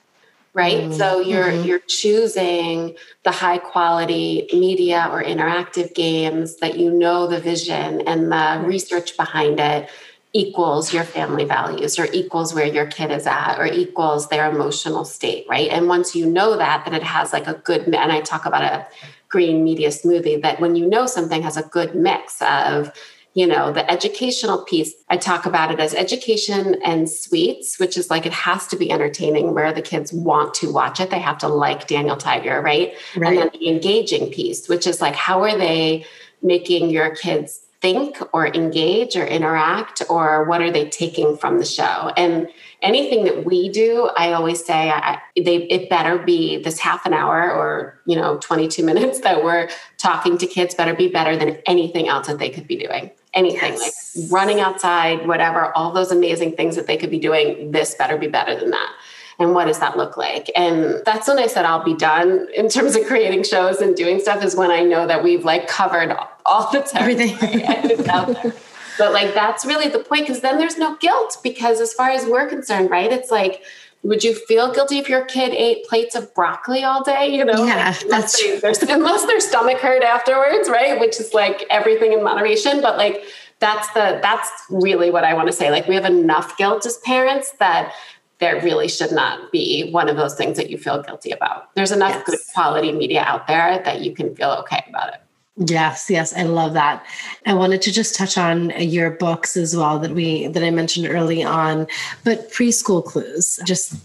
right 0.56 0.84
mm-hmm. 0.84 0.94
so 0.94 1.20
you're 1.20 1.52
mm-hmm. 1.52 1.68
you're 1.68 1.80
choosing 1.80 2.96
the 3.24 3.32
high 3.32 3.60
quality 3.60 4.48
media 4.54 5.08
or 5.12 5.22
interactive 5.22 5.94
games 5.94 6.56
that 6.58 6.80
you 6.80 6.90
know 6.92 7.28
the 7.28 7.40
vision 7.40 8.02
and 8.02 8.32
the 8.32 8.64
research 8.66 9.16
behind 9.18 9.60
it 9.60 9.88
equals 10.34 10.94
your 10.94 11.04
family 11.04 11.46
values 11.46 12.00
or 12.00 12.08
equals 12.12 12.54
where 12.54 12.66
your 12.66 12.86
kid 12.88 13.12
is 13.12 13.28
at 13.28 13.58
or 13.60 13.66
equals 13.66 14.30
their 14.30 14.50
emotional 14.50 15.06
state 15.06 15.46
right 15.48 15.70
and 15.70 15.88
once 15.88 16.16
you 16.16 16.26
know 16.26 16.58
that 16.58 16.84
that 16.86 16.94
it 16.94 17.04
has 17.04 17.32
like 17.34 17.48
a 17.48 17.54
good 17.54 17.84
and 17.84 17.96
i 17.96 18.22
talk 18.22 18.46
about 18.46 18.64
a 18.64 18.88
green 19.28 19.64
media 19.64 19.90
smoothie 19.90 20.42
that 20.42 20.60
when 20.60 20.76
you 20.76 20.88
know 20.88 21.06
something 21.06 21.44
has 21.44 21.58
a 21.58 21.64
good 21.64 21.94
mix 21.96 22.42
of 22.42 22.92
you 23.36 23.46
know 23.46 23.72
the 23.72 23.90
educational 23.92 24.64
piece 24.64 24.94
i 25.10 25.18
talk 25.18 25.46
about 25.46 25.72
it 25.72 25.80
as 25.80 25.94
education 25.94 26.82
and 26.84 27.08
sweets 27.10 27.80
which 27.80 27.98
is 27.98 28.10
like 28.10 28.26
it 28.26 28.34
has 28.34 28.66
to 28.66 28.76
be 28.76 28.90
entertaining 28.90 29.54
where 29.54 29.72
the 29.72 29.82
kids 29.82 30.12
want 30.12 30.54
to 30.56 30.72
watch 30.72 31.00
it. 31.00 31.12
They 31.12 31.20
have 31.20 31.38
to 31.40 31.48
like 31.48 31.88
daniel 31.88 32.18
tiger 32.18 32.62
right, 32.62 32.94
right. 33.16 33.28
and 33.28 33.38
then 33.38 33.50
the 33.54 33.68
engaging 33.68 34.32
piece 34.32 34.68
which 34.68 34.88
is 34.88 35.02
like 35.02 35.16
how 35.16 35.44
are 35.44 35.58
they 35.58 36.06
making 36.42 36.90
your 36.90 37.16
kids 37.16 37.62
think 37.82 38.18
or 38.34 38.48
engage 38.48 39.16
or 39.16 39.26
interact 39.26 40.02
or 40.10 40.46
what 40.46 40.62
are 40.62 40.72
they 40.72 40.90
taking 40.90 41.38
from 41.38 41.60
the 41.60 41.66
show? 41.66 42.12
And 42.18 42.48
anything 42.86 43.24
that 43.26 43.46
we 43.46 43.70
do 43.70 44.10
i 44.16 44.34
always 44.34 44.64
say 44.64 44.90
I, 44.92 45.20
they, 45.36 45.64
it 45.64 45.90
better 45.90 46.20
be 46.20 46.62
this 46.62 46.80
half 46.80 47.06
an 47.06 47.14
hour 47.14 47.52
or 47.52 48.00
you 48.06 48.16
know 48.16 48.38
22 48.38 48.86
minutes 48.86 49.20
that 49.26 49.44
we're 49.44 49.70
talking 49.98 50.38
to 50.38 50.48
kids 50.48 50.76
better 50.76 50.94
be 50.94 51.08
better 51.08 51.36
than 51.36 51.58
anything 51.66 52.08
else 52.08 52.28
that 52.28 52.38
they 52.38 52.50
could 52.50 52.68
be 52.68 52.78
doing 52.78 53.12
anything 53.36 53.74
yes. 53.74 54.16
like 54.16 54.32
running 54.32 54.60
outside, 54.60 55.28
whatever, 55.28 55.76
all 55.76 55.92
those 55.92 56.12
amazing 56.12 56.56
things 56.56 56.76
that 56.76 56.88
they 56.88 56.98
could 56.98 57.12
be 57.12 57.20
doing. 57.20 57.72
This 57.72 57.94
better 57.96 58.18
be 58.18 58.28
better 58.28 58.58
than 58.58 58.72
that. 58.72 58.94
And 59.38 59.54
what 59.54 59.66
does 59.66 59.80
that 59.80 59.98
look 59.98 60.16
like? 60.16 60.50
And 60.56 61.02
that's 61.06 61.28
when 61.28 61.38
I 61.38 61.48
said 61.48 61.66
I'll 61.66 61.84
be 61.84 61.94
done 61.94 62.48
in 62.56 62.70
terms 62.70 62.96
of 62.96 63.06
creating 63.06 63.44
shows 63.44 63.82
and 63.82 63.96
doing 63.96 64.20
stuff 64.20 64.44
is 64.44 64.56
when 64.56 64.72
I 64.72 64.82
know 64.82 65.06
that 65.08 65.24
we've 65.24 65.44
like 65.44 65.68
covered 65.68 66.16
all 66.46 66.72
the 66.72 66.90
everything 66.96 67.34
out 68.10 68.28
there. 68.28 68.54
But 68.98 69.12
like 69.12 69.34
that's 69.34 69.66
really 69.66 69.90
the 69.90 70.00
point 70.00 70.28
because 70.28 70.42
then 70.42 70.58
there's 70.58 70.78
no 70.78 70.96
guilt 70.96 71.38
because 71.44 71.82
as 71.82 71.94
far 71.94 72.10
as 72.10 72.26
we're 72.26 72.48
concerned, 72.48 72.90
right? 72.90 73.12
It's 73.12 73.30
like 73.30 73.62
would 74.06 74.24
you 74.24 74.36
feel 74.36 74.72
guilty 74.72 75.00
if 75.00 75.10
your 75.10 75.26
kid 75.26 75.52
ate 75.52 75.84
plates 75.86 76.14
of 76.14 76.34
broccoli 76.36 76.84
all 76.84 77.04
day? 77.04 77.28
You 77.28 77.44
know, 77.44 77.66
yeah, 77.66 77.98
that's 78.08 78.42
unless, 78.44 78.84
unless 78.84 79.26
their 79.26 79.40
stomach 79.40 79.80
hurt 79.80 80.04
afterwards, 80.04 80.70
right? 80.70 81.00
Which 81.00 81.20
is 81.20 81.34
like 81.34 81.66
everything 81.72 82.14
in 82.14 82.24
moderation. 82.24 82.82
But 82.82 82.98
like 82.98 83.24
that's 83.60 83.88
the 83.94 84.20
that's 84.22 84.50
really 84.70 85.10
what 85.10 85.24
I 85.24 85.34
want 85.34 85.48
to 85.48 85.54
say. 85.54 85.72
Like 85.72 85.88
we 85.88 85.96
have 85.96 86.06
enough 86.06 86.56
guilt 86.56 86.86
as 86.86 86.98
parents 87.00 87.52
that 87.60 87.94
there 88.38 88.62
really 88.62 88.88
should 88.88 89.12
not 89.12 89.52
be 89.52 89.90
one 89.92 90.08
of 90.08 90.18
those 90.18 90.36
things 90.36 90.58
that 90.58 90.70
you 90.70 90.78
feel 90.78 91.02
guilty 91.02 91.32
about. 91.32 91.74
There's 91.74 91.92
enough 91.92 92.12
yes. 92.12 92.24
good 92.26 92.40
quality 92.54 92.92
media 92.92 93.22
out 93.22 93.48
there 93.48 93.82
that 93.84 94.02
you 94.02 94.14
can 94.14 94.36
feel 94.36 94.52
okay 94.52 94.86
about 94.88 95.14
it. 95.16 95.22
Yes, 95.58 96.10
yes, 96.10 96.36
I 96.36 96.44
love 96.44 96.74
that. 96.74 97.06
I 97.46 97.54
wanted 97.54 97.82
to 97.84 97.92
just 97.94 98.14
touch 98.14 98.38
on 98.38 98.72
your 98.72 99.12
books 99.12 99.56
as 99.56 99.74
well 99.74 100.00
that 100.00 100.12
we 100.12 100.48
that 100.48 100.62
I 100.64 100.70
mentioned 100.70 101.08
early 101.08 101.44
on, 101.44 101.88
but 102.26 102.52
preschool 102.52 103.06
clues. 103.06 103.58
Just 103.66 103.96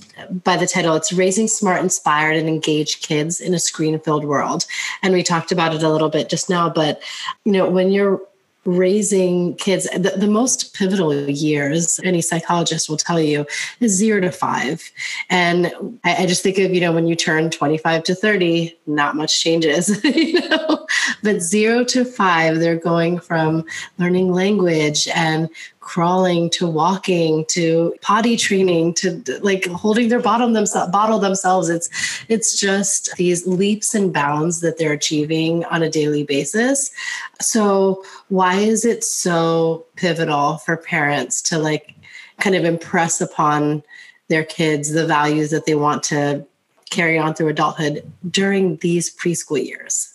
by 0.45 0.57
the 0.57 0.69
title, 0.69 0.95
it's 0.95 1.13
raising 1.13 1.49
smart, 1.49 1.83
inspired, 1.83 2.37
and 2.37 2.49
engaged 2.49 3.03
kids 3.03 3.41
in 3.41 3.53
a 3.53 3.59
screen-filled 3.59 4.25
world. 4.25 4.65
And 5.03 5.13
we 5.13 5.25
talked 5.25 5.51
about 5.51 5.75
it 5.75 5.83
a 5.83 5.91
little 5.91 6.09
bit 6.09 6.29
just 6.29 6.49
now, 6.49 6.71
but 6.71 7.03
you 7.45 7.51
know, 7.51 7.69
when 7.69 7.91
you're 7.91 8.23
raising 8.65 9.55
kids 9.57 9.89
the, 9.91 10.13
the, 10.17 10.27
most 10.27 10.75
pivotal 10.75 11.15
years 11.15 11.99
any 12.05 12.21
psychologist 12.21 12.91
will 12.91 12.97
tell 12.97 13.19
you 13.19 13.47
is 13.81 13.93
zero 13.93 14.21
to 14.21 14.31
five. 14.31 14.93
And 15.31 15.73
I, 16.05 16.25
I, 16.25 16.27
just 16.27 16.43
think 16.43 16.59
of 16.59 16.75
you 16.75 16.81
know 16.81 16.93
when 16.93 17.07
you 17.07 17.17
turn 17.17 17.49
25 17.51 18.03
to 18.05 18.15
30 18.15 18.77
not 18.87 19.17
much 19.17 19.41
changes 19.41 20.05
you 20.05 20.47
know? 20.49 20.87
But 21.23 21.41
zero 21.41 21.85
to 21.85 22.05
five 22.05 22.59
they're 22.59 22.77
going 22.77 23.19
from 23.21 23.65
learning 23.99 24.33
language 24.33 25.09
and 25.09 25.49
crawling 25.91 26.49
to 26.49 26.69
walking 26.69 27.45
to 27.47 27.93
potty 28.01 28.37
training 28.37 28.95
to 28.95 29.21
like 29.41 29.67
holding 29.67 30.09
their 30.09 30.21
bottom 30.21 30.53
themselves 30.53 30.93
bottle 30.93 31.19
themselves. 31.19 31.69
It's 31.69 31.91
it's 32.29 32.61
just 32.61 33.17
these 33.17 33.45
leaps 33.45 33.93
and 33.93 34.13
bounds 34.13 34.61
that 34.61 34.79
they're 34.79 34.93
achieving 34.93 35.65
on 35.65 35.83
a 35.83 35.91
daily 35.91 36.23
basis. 36.23 36.93
So 37.41 38.05
why 38.29 38.55
is 38.55 38.85
it 38.85 39.03
so 39.03 39.85
pivotal 39.97 40.59
for 40.59 40.77
parents 40.77 41.43
to 41.43 41.59
like 41.59 41.97
kind 42.39 42.55
of 42.55 42.65
impress 42.65 43.21
upon 43.21 43.83
their 44.29 44.45
kids 44.45 44.93
the 44.93 45.09
values 45.09 45.51
that 45.51 45.67
they 45.67 45.75
want 45.75 46.05
to 46.05 46.47
carry 46.91 47.19
on 47.19 47.35
through 47.35 47.49
adulthood 47.49 48.09
during 48.31 48.77
these 48.77 49.13
preschool 49.17 49.65
years 49.65 50.10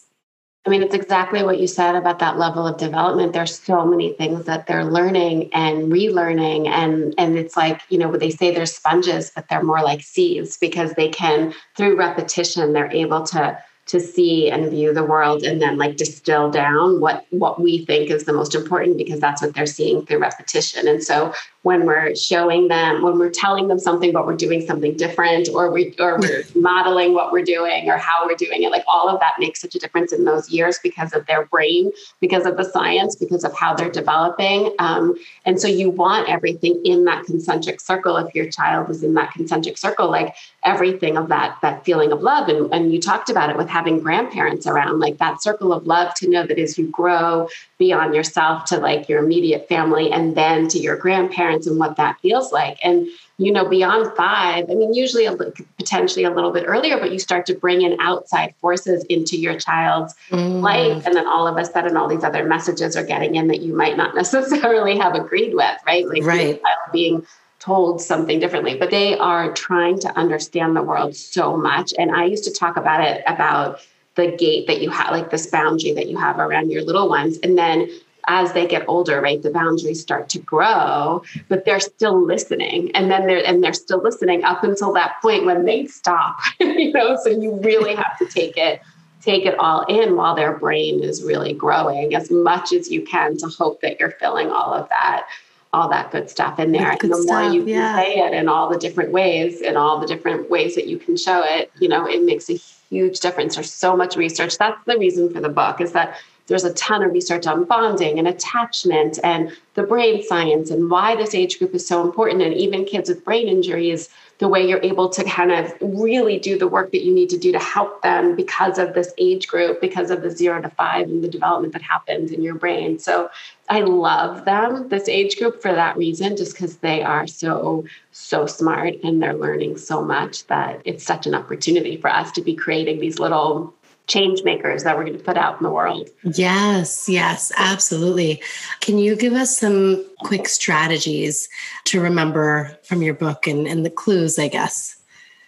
I 0.65 0.71
mean, 0.71 0.81
it's 0.81 0.95
exactly 0.95 1.43
what 1.43 1.59
you 1.59 1.67
said 1.67 1.95
about 1.95 2.17
that 2.19 2.39
level 2.39 2.65
of 2.65 2.77
development. 2.77 3.33
There's 3.33 3.59
so 3.59 3.85
many 3.85 4.13
things 4.13 4.45
that 4.45 4.65
they're 4.65 4.83
learning 4.83 5.53
and 5.53 5.91
relearning. 5.91 6.67
And, 6.67 7.13
and 7.19 7.37
it's 7.37 7.55
like, 7.55 7.81
you 7.89 7.99
know, 7.99 8.11
they 8.17 8.31
say 8.31 8.53
they're 8.53 8.65
sponges, 8.65 9.31
but 9.35 9.47
they're 9.47 9.63
more 9.63 9.83
like 9.83 10.01
seeds 10.01 10.57
because 10.57 10.93
they 10.93 11.09
can, 11.09 11.53
through 11.75 11.97
repetition, 11.97 12.73
they're 12.73 12.91
able 12.91 13.23
to 13.27 13.59
to 13.87 13.99
see 13.99 14.49
and 14.49 14.71
view 14.71 14.91
the 14.93 15.03
world 15.03 15.43
and 15.43 15.61
then 15.61 15.77
like 15.77 15.95
distill 15.95 16.49
down 16.49 16.99
what 16.99 17.25
what 17.29 17.61
we 17.61 17.85
think 17.85 18.09
is 18.09 18.23
the 18.23 18.33
most 18.33 18.55
important 18.55 18.97
because 18.97 19.19
that's 19.19 19.43
what 19.43 19.53
they're 19.53 19.67
seeing 19.67 20.03
through 20.05 20.17
repetition 20.17 20.87
and 20.87 21.03
so 21.03 21.31
when 21.65 21.83
we're 21.83 22.15
showing 22.15 22.67
them 22.67 23.01
when 23.01 23.17
we're 23.17 23.27
telling 23.27 23.67
them 23.67 23.79
something 23.79 24.13
but 24.13 24.27
we're 24.27 24.35
doing 24.35 24.63
something 24.63 24.95
different 24.95 25.49
or 25.49 25.71
we 25.71 25.95
or 25.97 26.19
we're 26.19 26.43
modeling 26.53 27.15
what 27.15 27.31
we're 27.31 27.43
doing 27.43 27.89
or 27.89 27.97
how 27.97 28.23
we're 28.23 28.35
doing 28.35 28.61
it 28.61 28.69
like 28.69 28.83
all 28.87 29.09
of 29.09 29.19
that 29.19 29.33
makes 29.39 29.61
such 29.61 29.73
a 29.73 29.79
difference 29.79 30.13
in 30.13 30.25
those 30.25 30.47
years 30.51 30.77
because 30.83 31.11
of 31.13 31.25
their 31.25 31.47
brain 31.47 31.91
because 32.21 32.45
of 32.45 32.55
the 32.55 32.63
science 32.63 33.15
because 33.15 33.43
of 33.43 33.51
how 33.57 33.73
they're 33.73 33.89
developing 33.89 34.71
um, 34.77 35.15
and 35.45 35.59
so 35.59 35.67
you 35.67 35.89
want 35.89 36.29
everything 36.29 36.79
in 36.85 37.03
that 37.03 37.25
concentric 37.25 37.81
circle 37.81 38.15
if 38.17 38.35
your 38.35 38.47
child 38.47 38.87
is 38.91 39.01
in 39.01 39.15
that 39.15 39.31
concentric 39.33 39.75
circle 39.75 40.07
like 40.07 40.35
everything 40.65 41.17
of 41.17 41.29
that 41.29 41.57
that 41.63 41.83
feeling 41.83 42.11
of 42.11 42.21
love 42.21 42.47
and, 42.47 42.71
and 42.71 42.93
you 42.93 43.01
talked 43.01 43.31
about 43.31 43.49
it 43.49 43.57
with 43.57 43.67
having 43.67 43.99
grandparents 43.99 44.67
around 44.67 44.99
like 44.99 45.17
that 45.17 45.41
circle 45.41 45.73
of 45.73 45.87
love 45.87 46.13
to 46.13 46.29
know 46.29 46.45
that 46.45 46.59
as 46.59 46.77
you 46.77 46.87
grow 46.89 47.49
beyond 47.79 48.13
yourself 48.13 48.65
to 48.65 48.77
like 48.77 49.09
your 49.09 49.23
immediate 49.23 49.67
family 49.67 50.11
and 50.11 50.35
then 50.37 50.67
to 50.67 50.77
your 50.77 50.95
grandparents 50.95 51.54
and 51.63 51.79
what 51.79 51.95
that 51.95 52.19
feels 52.21 52.51
like 52.51 52.77
and 52.83 53.07
you 53.37 53.51
know 53.51 53.67
beyond 53.67 54.11
five 54.15 54.65
i 54.69 54.73
mean 54.73 54.93
usually 54.93 55.25
a, 55.25 55.35
potentially 55.77 56.23
a 56.23 56.29
little 56.29 56.51
bit 56.51 56.63
earlier 56.67 56.97
but 56.99 57.11
you 57.11 57.19
start 57.19 57.45
to 57.45 57.55
bring 57.55 57.81
in 57.81 57.97
outside 57.99 58.53
forces 58.59 59.03
into 59.05 59.37
your 59.37 59.57
child's 59.57 60.13
mm. 60.29 60.61
life 60.61 61.05
and 61.05 61.15
then 61.15 61.27
all 61.27 61.47
of 61.47 61.57
a 61.57 61.65
sudden 61.65 61.97
all 61.97 62.07
these 62.07 62.23
other 62.23 62.45
messages 62.45 62.95
are 62.95 63.05
getting 63.05 63.35
in 63.35 63.47
that 63.47 63.61
you 63.61 63.75
might 63.75 63.97
not 63.97 64.13
necessarily 64.23 64.97
have 64.97 65.15
agreed 65.15 65.53
with 65.53 65.77
right 65.85 66.07
like 66.07 66.23
right. 66.23 66.61
being 66.91 67.25
told 67.65 67.99
something 67.99 68.39
differently, 68.39 68.77
but 68.77 68.91
they 68.91 69.17
are 69.17 69.51
trying 69.53 69.99
to 69.99 70.07
understand 70.15 70.75
the 70.75 70.83
world 70.83 71.15
so 71.15 71.57
much. 71.57 71.93
And 71.97 72.11
I 72.11 72.25
used 72.25 72.43
to 72.43 72.51
talk 72.51 72.77
about 72.77 73.01
it 73.03 73.23
about 73.25 73.79
the 74.13 74.27
gate 74.27 74.67
that 74.67 74.81
you 74.81 74.89
have, 74.91 75.11
like 75.11 75.31
this 75.31 75.47
boundary 75.47 75.91
that 75.93 76.07
you 76.07 76.17
have 76.17 76.37
around 76.37 76.71
your 76.71 76.83
little 76.83 77.09
ones. 77.09 77.37
And 77.43 77.57
then 77.57 77.89
as 78.27 78.53
they 78.53 78.67
get 78.67 78.85
older, 78.87 79.21
right, 79.21 79.41
the 79.41 79.49
boundaries 79.49 80.01
start 80.01 80.29
to 80.29 80.39
grow, 80.39 81.23
but 81.49 81.65
they're 81.65 81.79
still 81.79 82.23
listening. 82.23 82.91
And 82.95 83.09
then 83.09 83.27
they're 83.27 83.45
and 83.45 83.63
they're 83.63 83.73
still 83.73 84.01
listening 84.01 84.43
up 84.43 84.63
until 84.63 84.93
that 84.93 85.21
point 85.21 85.45
when 85.45 85.65
they 85.65 85.87
stop. 85.87 86.37
you 86.59 86.91
know, 86.91 87.17
so 87.23 87.29
you 87.29 87.59
really 87.61 87.95
have 87.95 88.17
to 88.19 88.25
take 88.25 88.57
it 88.57 88.81
take 89.21 89.45
it 89.45 89.57
all 89.57 89.81
in 89.85 90.15
while 90.15 90.35
their 90.35 90.55
brain 90.55 91.03
is 91.03 91.23
really 91.23 91.51
growing 91.51 92.13
as 92.13 92.29
much 92.29 92.71
as 92.71 92.91
you 92.91 93.01
can 93.01 93.35
to 93.35 93.47
hope 93.47 93.81
that 93.81 93.99
you're 93.99 94.11
filling 94.11 94.51
all 94.51 94.71
of 94.71 94.87
that 94.89 95.27
all 95.75 95.89
that 95.89 96.09
good 96.11 96.29
stuff 96.29 96.57
in 96.57 96.71
there. 96.71 96.91
And 96.91 97.11
the 97.11 97.17
stuff, 97.17 97.25
more 97.25 97.53
you 97.53 97.65
yeah. 97.65 97.95
can 97.95 98.05
say 98.05 98.19
it 98.19 98.33
in 98.33 98.47
all 98.47 98.69
the 98.69 98.77
different 98.77 99.11
ways, 99.11 99.59
in 99.59 99.75
all 99.75 99.99
the 99.99 100.07
different 100.07 100.49
ways 100.49 100.73
that 100.75 100.87
you 100.87 100.97
can 100.97 101.17
show 101.17 101.43
it, 101.43 101.69
you 101.79 101.89
know, 101.89 102.07
it 102.07 102.23
makes 102.23 102.49
a 102.49 102.53
huge 102.53 103.19
difference. 103.19 103.55
There's 103.55 103.73
so 103.73 103.95
much 103.95 104.15
research. 104.15 104.57
That's 104.57 104.81
the 104.85 104.97
reason 104.97 105.33
for 105.33 105.41
the 105.41 105.49
book 105.49 105.81
is 105.81 105.91
that 105.91 106.17
there's 106.47 106.63
a 106.63 106.73
ton 106.73 107.03
of 107.03 107.11
research 107.11 107.47
on 107.47 107.65
bonding 107.65 108.19
and 108.19 108.27
attachment 108.27 109.19
and 109.23 109.51
the 109.73 109.83
brain 109.83 110.23
science 110.23 110.69
and 110.69 110.89
why 110.89 111.15
this 111.15 111.33
age 111.33 111.59
group 111.59 111.73
is 111.73 111.87
so 111.87 112.01
important. 112.03 112.41
And 112.41 112.53
even 112.53 112.85
kids 112.85 113.09
with 113.09 113.25
brain 113.25 113.47
injuries 113.47 114.09
the 114.37 114.49
way 114.49 114.67
you're 114.67 114.81
able 114.83 115.07
to 115.07 115.23
kind 115.23 115.51
of 115.51 115.73
really 115.81 116.37
do 116.37 116.57
the 116.57 116.67
work 116.67 116.91
that 116.91 117.03
you 117.03 117.13
need 117.13 117.29
to 117.29 117.37
do 117.37 117.53
to 117.53 117.59
help 117.59 118.01
them 118.01 118.35
because 118.35 118.77
of 118.77 118.93
this 118.93 119.13
age 119.17 119.47
group, 119.47 119.79
because 119.79 120.11
of 120.11 120.21
the 120.21 120.29
zero 120.29 120.61
to 120.61 120.69
five 120.71 121.07
and 121.07 121.23
the 121.23 121.27
development 121.29 121.71
that 121.73 121.81
happens 121.81 122.31
in 122.31 122.43
your 122.43 122.55
brain. 122.55 122.99
So 122.99 123.29
I 123.69 123.81
love 123.81 124.43
them, 124.43 124.89
this 124.89 125.07
age 125.07 125.37
group, 125.37 125.61
for 125.61 125.73
that 125.73 125.95
reason, 125.95 126.35
just 126.35 126.53
because 126.53 126.77
they 126.77 127.01
are 127.01 127.27
so, 127.27 127.85
so 128.11 128.45
smart 128.45 128.95
and 129.03 129.21
they're 129.21 129.33
learning 129.33 129.77
so 129.77 130.03
much 130.03 130.45
that 130.47 130.81
it's 130.83 131.05
such 131.05 131.25
an 131.25 131.33
opportunity 131.33 131.95
for 131.95 132.09
us 132.09 132.31
to 132.33 132.41
be 132.41 132.55
creating 132.55 132.99
these 132.99 133.19
little 133.19 133.73
change 134.07 134.43
makers 134.43 134.83
that 134.83 134.97
we're 134.97 135.05
going 135.05 135.17
to 135.17 135.23
put 135.23 135.37
out 135.37 135.57
in 135.57 135.63
the 135.63 135.71
world. 135.71 136.09
Yes, 136.23 137.09
yes, 137.09 137.51
absolutely. 137.57 138.41
Can 138.81 138.97
you 138.97 139.15
give 139.15 139.33
us 139.33 139.57
some 139.57 140.05
quick 140.19 140.47
strategies 140.47 141.49
to 141.85 142.01
remember 142.01 142.77
from 142.83 143.01
your 143.01 143.13
book 143.13 143.47
and, 143.47 143.67
and 143.67 143.85
the 143.85 143.89
clues, 143.89 144.37
I 144.37 144.47
guess? 144.47 145.01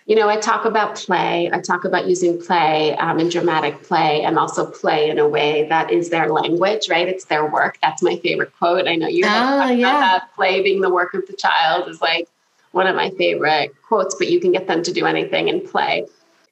You 0.07 0.15
know, 0.15 0.29
I 0.29 0.37
talk 0.37 0.63
about 0.63 0.95
play. 0.95 1.49
I 1.51 1.59
talk 1.59 1.83
about 1.83 2.07
using 2.07 2.41
play 2.41 2.95
um, 2.95 3.19
and 3.19 3.29
dramatic 3.29 3.83
play, 3.83 4.21
and 4.21 4.39
also 4.39 4.65
play 4.65 5.09
in 5.09 5.19
a 5.19 5.27
way 5.27 5.67
that 5.67 5.91
is 5.91 6.09
their 6.09 6.29
language, 6.31 6.87
right? 6.89 7.09
It's 7.09 7.25
their 7.25 7.45
work. 7.45 7.77
That's 7.81 8.01
my 8.01 8.15
favorite 8.15 8.55
quote. 8.57 8.87
I 8.87 8.95
know 8.95 9.09
you 9.09 9.25
oh, 9.25 9.67
yeah. 9.67 9.99
that. 9.99 10.33
Play 10.33 10.63
being 10.63 10.79
the 10.79 10.89
work 10.89 11.13
of 11.13 11.27
the 11.27 11.33
child 11.33 11.89
is 11.89 12.01
like 12.01 12.29
one 12.71 12.87
of 12.87 12.95
my 12.95 13.09
favorite 13.11 13.75
quotes, 13.85 14.15
but 14.15 14.29
you 14.29 14.39
can 14.39 14.53
get 14.53 14.67
them 14.67 14.81
to 14.83 14.93
do 14.93 15.05
anything 15.05 15.49
in 15.49 15.59
play. 15.59 16.05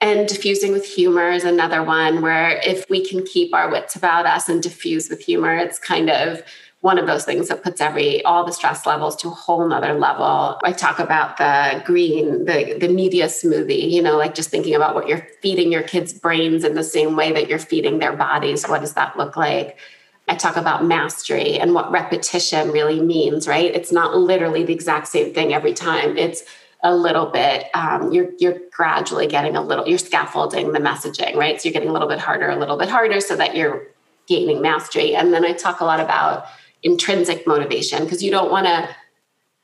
And 0.06 0.28
diffusing 0.28 0.72
with 0.72 0.86
humor 0.86 1.32
is 1.32 1.46
another 1.46 1.82
one 1.82 2.22
where 2.22 2.62
if 2.64 2.88
we 2.92 3.04
can 3.04 3.26
keep 3.26 3.56
our 3.56 3.72
wits 3.72 3.96
about 3.96 4.28
us 4.28 4.48
and 4.48 4.62
diffuse 4.62 5.10
with 5.10 5.20
humor, 5.20 5.56
it's 5.56 5.80
kind 5.80 6.12
of 6.12 6.44
one 6.82 7.00
of 7.00 7.08
those 7.08 7.26
things 7.26 7.48
that 7.48 7.64
puts 7.64 7.82
every 7.82 8.24
all 8.24 8.46
the 8.46 8.52
stress 8.52 8.86
levels 8.86 9.16
to 9.16 9.30
a 9.30 9.32
whole 9.32 9.68
nother 9.68 9.96
level. 9.96 10.60
I 10.64 10.74
talk 10.74 11.00
about 11.00 11.38
the 11.38 11.82
green, 11.88 12.46
the 12.46 12.78
the 12.80 12.88
media 12.88 13.26
smoothie, 13.26 13.90
you 13.90 14.04
know, 14.04 14.16
like 14.16 14.36
just 14.36 14.52
thinking 14.52 14.76
about 14.76 14.94
what 14.94 15.08
you're 15.08 15.28
feeding 15.42 15.72
your 15.72 15.82
kids' 15.82 16.14
brains 16.14 16.64
in 16.64 16.76
the 16.76 16.84
same 16.84 17.16
way 17.16 17.32
that 17.32 17.50
you're 17.50 17.58
feeding 17.58 17.98
their 17.98 18.16
bodies. 18.16 18.68
What 18.68 18.82
does 18.82 18.94
that 18.94 19.18
look 19.18 19.36
like? 19.36 19.80
I 20.28 20.36
talk 20.36 20.56
about 20.56 20.86
mastery 20.86 21.58
and 21.58 21.74
what 21.74 21.90
repetition 21.90 22.70
really 22.70 23.02
means, 23.02 23.48
right? 23.48 23.74
It's 23.74 23.92
not 23.92 24.16
literally 24.16 24.64
the 24.64 24.74
exact 24.74 25.08
same 25.08 25.34
thing 25.34 25.52
every 25.52 25.74
time. 25.74 26.16
It's 26.16 26.44
a 26.86 26.96
little 26.96 27.26
bit 27.26 27.66
um, 27.74 28.12
you're 28.12 28.30
you're 28.38 28.60
gradually 28.72 29.26
getting 29.26 29.56
a 29.56 29.62
little 29.62 29.88
you're 29.88 29.98
scaffolding 29.98 30.72
the 30.72 30.80
messaging 30.80 31.36
right? 31.36 31.60
So 31.60 31.68
you're 31.68 31.74
getting 31.74 31.90
a 31.90 31.94
little 31.94 32.08
bit 32.08 32.20
harder 32.20 32.48
a 32.48 32.56
little 32.56 32.78
bit 32.78 32.90
harder 32.90 33.20
so 33.20 33.36
that 33.36 33.56
you're 33.56 33.88
gaining 34.28 34.62
mastery. 34.62 35.16
And 35.16 35.34
then 35.34 35.44
i 35.44 35.52
talk 35.54 35.82
a 35.82 35.86
lot 35.86 36.00
about 36.00 36.46
intrinsic 36.84 37.46
motivation 37.48 38.04
because 38.04 38.24
you 38.24 38.32
don't 38.32 38.52
want 38.52 38.68
to 38.68 38.88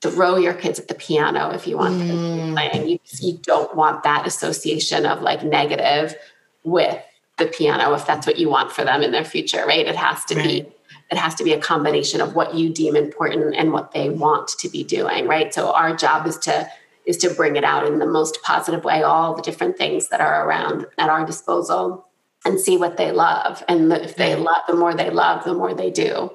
throw 0.01 0.37
your 0.37 0.55
kids 0.55 0.79
at 0.79 0.87
the 0.87 0.95
piano 0.95 1.51
if 1.51 1.67
you 1.67 1.77
want 1.77 1.99
them 1.99 2.17
mm. 2.17 2.53
playing. 2.53 2.87
You, 2.87 2.99
you 3.19 3.37
don't 3.37 3.75
want 3.75 4.03
that 4.03 4.25
association 4.25 5.05
of 5.05 5.21
like 5.21 5.43
negative 5.43 6.15
with 6.63 6.99
the 7.37 7.45
piano 7.45 7.93
if 7.93 8.07
that's 8.07 8.25
what 8.25 8.39
you 8.39 8.49
want 8.49 8.71
for 8.71 8.83
them 8.83 9.03
in 9.03 9.11
their 9.11 9.23
future 9.23 9.63
right? 9.65 9.85
It 9.85 9.95
has 9.95 10.25
to 10.25 10.35
right. 10.35 10.43
be 10.43 10.73
it 11.11 11.17
has 11.17 11.35
to 11.35 11.43
be 11.43 11.53
a 11.53 11.59
combination 11.59 12.21
of 12.21 12.35
what 12.35 12.55
you 12.55 12.69
deem 12.73 12.95
important 12.95 13.53
and 13.55 13.73
what 13.73 13.91
they 13.91 14.09
want 14.09 14.47
to 14.47 14.69
be 14.69 14.83
doing 14.83 15.27
right? 15.27 15.53
So 15.53 15.71
our 15.71 15.95
job 15.95 16.25
is 16.25 16.37
to 16.39 16.67
is 17.05 17.17
to 17.17 17.33
bring 17.33 17.55
it 17.55 17.63
out 17.63 17.85
in 17.85 17.99
the 17.99 18.05
most 18.05 18.41
positive 18.43 18.83
way, 18.83 19.03
all 19.03 19.35
the 19.35 19.41
different 19.41 19.77
things 19.77 20.09
that 20.09 20.21
are 20.21 20.47
around 20.47 20.85
at 20.97 21.09
our 21.09 21.25
disposal 21.25 22.07
and 22.45 22.59
see 22.59 22.77
what 22.77 22.97
they 22.97 23.11
love. 23.11 23.63
And 23.67 23.91
if 23.93 24.15
they 24.15 24.31
mm-hmm. 24.31 24.43
love, 24.43 24.61
the 24.67 24.75
more 24.75 24.93
they 24.93 25.09
love, 25.09 25.43
the 25.43 25.53
more 25.53 25.73
they 25.73 25.91
do. 25.91 26.31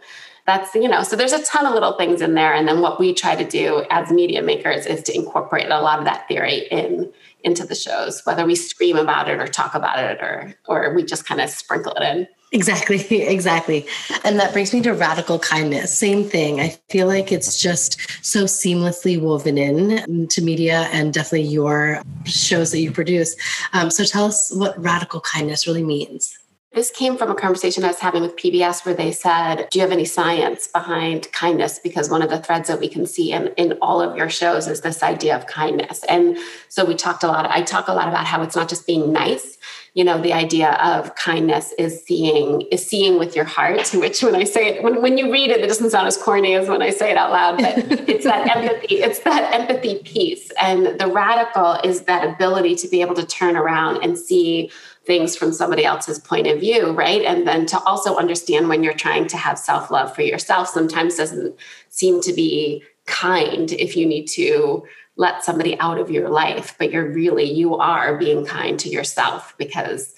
That's, 0.47 0.75
you 0.77 0.89
know, 0.89 1.03
so 1.03 1.17
there's 1.17 1.33
a 1.33 1.43
ton 1.43 1.67
of 1.67 1.75
little 1.75 1.95
things 1.95 2.21
in 2.21 2.35
there. 2.35 2.55
And 2.55 2.69
then 2.69 2.81
what 2.81 3.01
we 3.01 3.13
try 3.13 3.35
to 3.35 3.45
do 3.45 3.85
as 3.91 4.13
media 4.13 4.43
makers 4.43 4.87
is 4.87 5.03
to 5.05 5.15
incorporate 5.15 5.67
a 5.67 5.81
lot 5.81 5.99
of 5.99 6.05
that 6.05 6.29
theory 6.29 6.69
in 6.71 7.13
into 7.43 7.67
the 7.67 7.75
shows, 7.75 8.23
whether 8.25 8.47
we 8.47 8.55
scream 8.55 8.97
about 8.97 9.29
it 9.29 9.41
or 9.41 9.47
talk 9.47 9.75
about 9.75 9.99
it 9.99 10.21
or 10.21 10.55
or 10.67 10.95
we 10.95 11.05
just 11.05 11.27
kind 11.27 11.41
of 11.41 11.51
sprinkle 11.51 11.93
it 11.95 12.03
in. 12.03 12.29
Exactly, 12.57 13.23
exactly. 13.23 13.87
And 14.25 14.41
that 14.41 14.55
brings 14.55 14.73
me 14.73 14.81
to 14.83 14.93
radical 14.93 15.39
kindness. 15.39 15.97
Same 15.97 16.25
thing. 16.25 16.59
I 16.59 16.71
feel 16.89 17.07
like 17.07 17.31
it's 17.31 17.61
just 17.61 18.01
so 18.25 18.45
seamlessly 18.45 19.21
woven 19.21 19.59
in 19.59 20.27
to 20.29 20.43
media 20.43 20.89
and 20.91 21.13
definitely 21.13 21.49
your 21.49 22.03
shows 22.25 22.71
that 22.73 22.81
you 22.81 22.91
produce. 22.91 23.37
Um, 23.75 23.91
so 23.91 24.05
tell 24.05 24.25
us 24.25 24.51
what 24.57 24.83
radical 24.83 25.21
kindness 25.21 25.67
really 25.67 25.85
means. 25.85 26.39
This 26.73 26.91
came 26.91 27.17
from 27.17 27.31
a 27.31 27.35
conversation 27.35 27.85
I 27.85 27.89
was 27.89 28.01
having 28.01 28.23
with 28.23 28.37
PBS 28.37 28.85
where 28.85 28.95
they 28.95 29.13
said, 29.13 29.69
Do 29.71 29.79
you 29.79 29.83
have 29.83 29.93
any 29.93 30.05
science 30.05 30.67
behind 30.67 31.31
kindness? 31.33 31.79
Because 31.79 32.11
one 32.11 32.21
of 32.21 32.29
the 32.29 32.39
threads 32.39 32.69
that 32.69 32.81
we 32.81 32.89
can 32.89 33.07
see 33.07 33.33
in, 33.33 33.49
in 33.57 33.73
all 33.81 34.01
of 34.03 34.17
your 34.17 34.29
shows 34.29 34.67
is 34.67 34.83
this 34.83 35.03
idea 35.03 35.37
of 35.37 35.47
kindness. 35.47 36.05
And 36.05 36.37
so 36.69 36.85
we 36.85 36.95
talked 36.95 37.23
a 37.23 37.29
lot, 37.29 37.51
I 37.51 37.63
talk 37.63 37.89
a 37.89 37.95
lot 37.95 38.09
about 38.09 38.27
how 38.27 38.43
it's 38.43 38.57
not 38.57 38.69
just 38.69 38.87
being 38.87 39.11
nice, 39.11 39.56
you 39.97 40.05
know 40.05 40.21
the 40.21 40.33
idea 40.33 40.73
of 40.75 41.15
kindness 41.17 41.73
is 41.79 42.05
seeing 42.05 42.61
is 42.71 42.87
seeing 42.87 43.19
with 43.19 43.35
your 43.35 43.47
heart 43.47 43.89
which 43.95 44.23
when 44.23 44.37
i 44.37 44.45
say 44.45 44.69
it 44.69 44.83
when, 44.83 45.03
when 45.03 45.19
you 45.19 45.33
read 45.33 45.51
it 45.51 45.61
it 45.61 45.67
doesn't 45.67 45.91
sound 45.91 46.07
as 46.07 46.17
corny 46.17 46.55
as 46.55 46.69
when 46.69 46.83
i 46.83 46.91
say 46.91 47.11
it 47.11 47.17
out 47.17 47.33
loud 47.33 47.57
but 47.57 47.77
it's 48.09 48.25
that 48.25 48.57
empathy 48.57 48.97
it's 48.97 49.21
that 49.21 49.53
empathy 49.53 49.97
piece. 50.05 50.51
And 50.61 50.99
the 50.99 51.07
radical 51.07 51.75
is 51.85 52.03
that 52.03 52.27
ability 52.27 52.75
to 52.77 52.89
be 52.89 53.01
able 53.01 53.15
to 53.15 53.27
turn 53.27 53.57
around 53.57 54.03
and 54.03 54.19
see 54.19 54.71
things 55.05 55.37
from 55.37 55.53
somebody 55.53 55.85
else's 55.85 56.19
point 56.19 56.47
of 56.47 56.61
view 56.61 56.93
right? 56.93 57.23
And 57.23 57.47
then 57.47 57.67
to 57.67 57.79
also 57.81 58.17
understand 58.17 58.69
when 58.69 58.83
you're 58.83 58.95
trying 58.95 59.27
to 59.29 59.37
have 59.37 59.59
self-love 59.59 60.15
for 60.15 60.23
yourself 60.23 60.69
sometimes 60.69 61.17
doesn't 61.17 61.57
seem 61.89 62.21
to 62.23 62.33
be 62.33 62.83
kind 63.07 63.73
if 63.73 63.97
you 63.97 64.05
need 64.05 64.27
to 64.27 64.85
let 65.17 65.45
somebody 65.45 65.79
out 65.81 65.99
of 65.99 66.11
your 66.11 66.29
life, 66.29 66.75
but 66.79 66.93
you're 66.93 67.11
really, 67.11 67.51
you 67.51 67.77
are 67.77 68.17
being 68.19 68.45
kind 68.45 68.79
to 68.81 68.89
yourself 68.89 69.55
because 69.57 70.15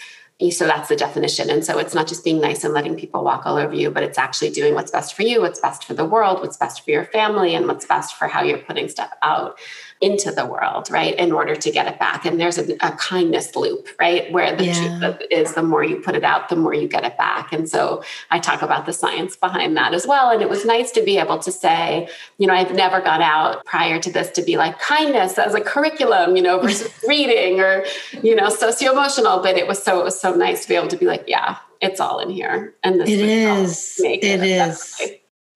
so 0.52 0.66
that's 0.66 0.88
the 0.88 0.94
definition. 0.94 1.50
And 1.50 1.64
so 1.64 1.78
it's 1.78 1.94
not 1.94 2.06
just 2.06 2.22
being 2.22 2.40
nice 2.40 2.62
and 2.62 2.72
letting 2.72 2.96
people 2.96 3.24
walk 3.24 3.44
all 3.44 3.56
over 3.56 3.74
you, 3.74 3.90
but 3.90 4.04
it's 4.04 4.18
actually 4.18 4.50
doing 4.50 4.72
what's 4.74 4.92
best 4.92 5.14
for 5.14 5.22
you, 5.22 5.40
what's 5.40 5.58
best 5.58 5.82
for 5.82 5.94
the 5.94 6.04
world, 6.04 6.40
what's 6.40 6.56
best 6.56 6.84
for 6.84 6.92
your 6.92 7.04
family, 7.04 7.56
and 7.56 7.66
what's 7.66 7.84
best 7.84 8.14
for 8.14 8.28
how 8.28 8.42
you're 8.42 8.58
putting 8.58 8.88
stuff 8.88 9.10
out 9.22 9.58
into 10.00 10.30
the 10.30 10.46
world, 10.46 10.90
right? 10.90 11.14
In 11.16 11.32
order 11.32 11.56
to 11.56 11.70
get 11.70 11.86
it 11.86 11.98
back. 11.98 12.24
And 12.24 12.40
there's 12.40 12.58
a, 12.58 12.74
a 12.80 12.92
kindness 12.92 13.56
loop, 13.56 13.88
right? 13.98 14.30
Where 14.32 14.54
the 14.54 14.66
yeah. 14.66 14.98
truth 14.98 15.22
is 15.30 15.54
the 15.54 15.62
more 15.62 15.82
you 15.82 15.96
put 15.96 16.14
it 16.14 16.22
out, 16.22 16.48
the 16.48 16.56
more 16.56 16.72
you 16.72 16.86
get 16.86 17.04
it 17.04 17.16
back. 17.16 17.52
And 17.52 17.68
so 17.68 18.04
I 18.30 18.38
talk 18.38 18.62
about 18.62 18.86
the 18.86 18.92
science 18.92 19.36
behind 19.36 19.76
that 19.76 19.94
as 19.94 20.06
well. 20.06 20.30
And 20.30 20.40
it 20.40 20.48
was 20.48 20.64
nice 20.64 20.92
to 20.92 21.02
be 21.02 21.18
able 21.18 21.38
to 21.38 21.50
say, 21.50 22.08
you 22.38 22.46
know, 22.46 22.54
I've 22.54 22.74
never 22.74 23.00
gone 23.00 23.22
out 23.22 23.64
prior 23.64 23.98
to 24.00 24.12
this 24.12 24.30
to 24.32 24.42
be 24.42 24.56
like 24.56 24.78
kindness 24.78 25.36
as 25.38 25.54
a 25.54 25.60
curriculum, 25.60 26.36
you 26.36 26.42
know, 26.42 26.58
versus 26.62 26.92
reading 27.08 27.60
or, 27.60 27.84
you 28.22 28.36
know, 28.36 28.48
socio 28.50 28.92
emotional. 28.92 29.40
But 29.40 29.56
it 29.56 29.66
was 29.66 29.82
so, 29.82 30.00
it 30.00 30.04
was 30.04 30.20
so 30.20 30.34
nice 30.34 30.62
to 30.62 30.68
be 30.68 30.76
able 30.76 30.88
to 30.88 30.96
be 30.96 31.06
like, 31.06 31.24
yeah, 31.26 31.56
it's 31.80 32.00
all 32.00 32.20
in 32.20 32.30
here. 32.30 32.74
And 32.84 33.00
this 33.00 33.10
it 33.10 33.20
is, 33.20 34.00
it, 34.00 34.24
it 34.24 34.42
is. 34.42 35.00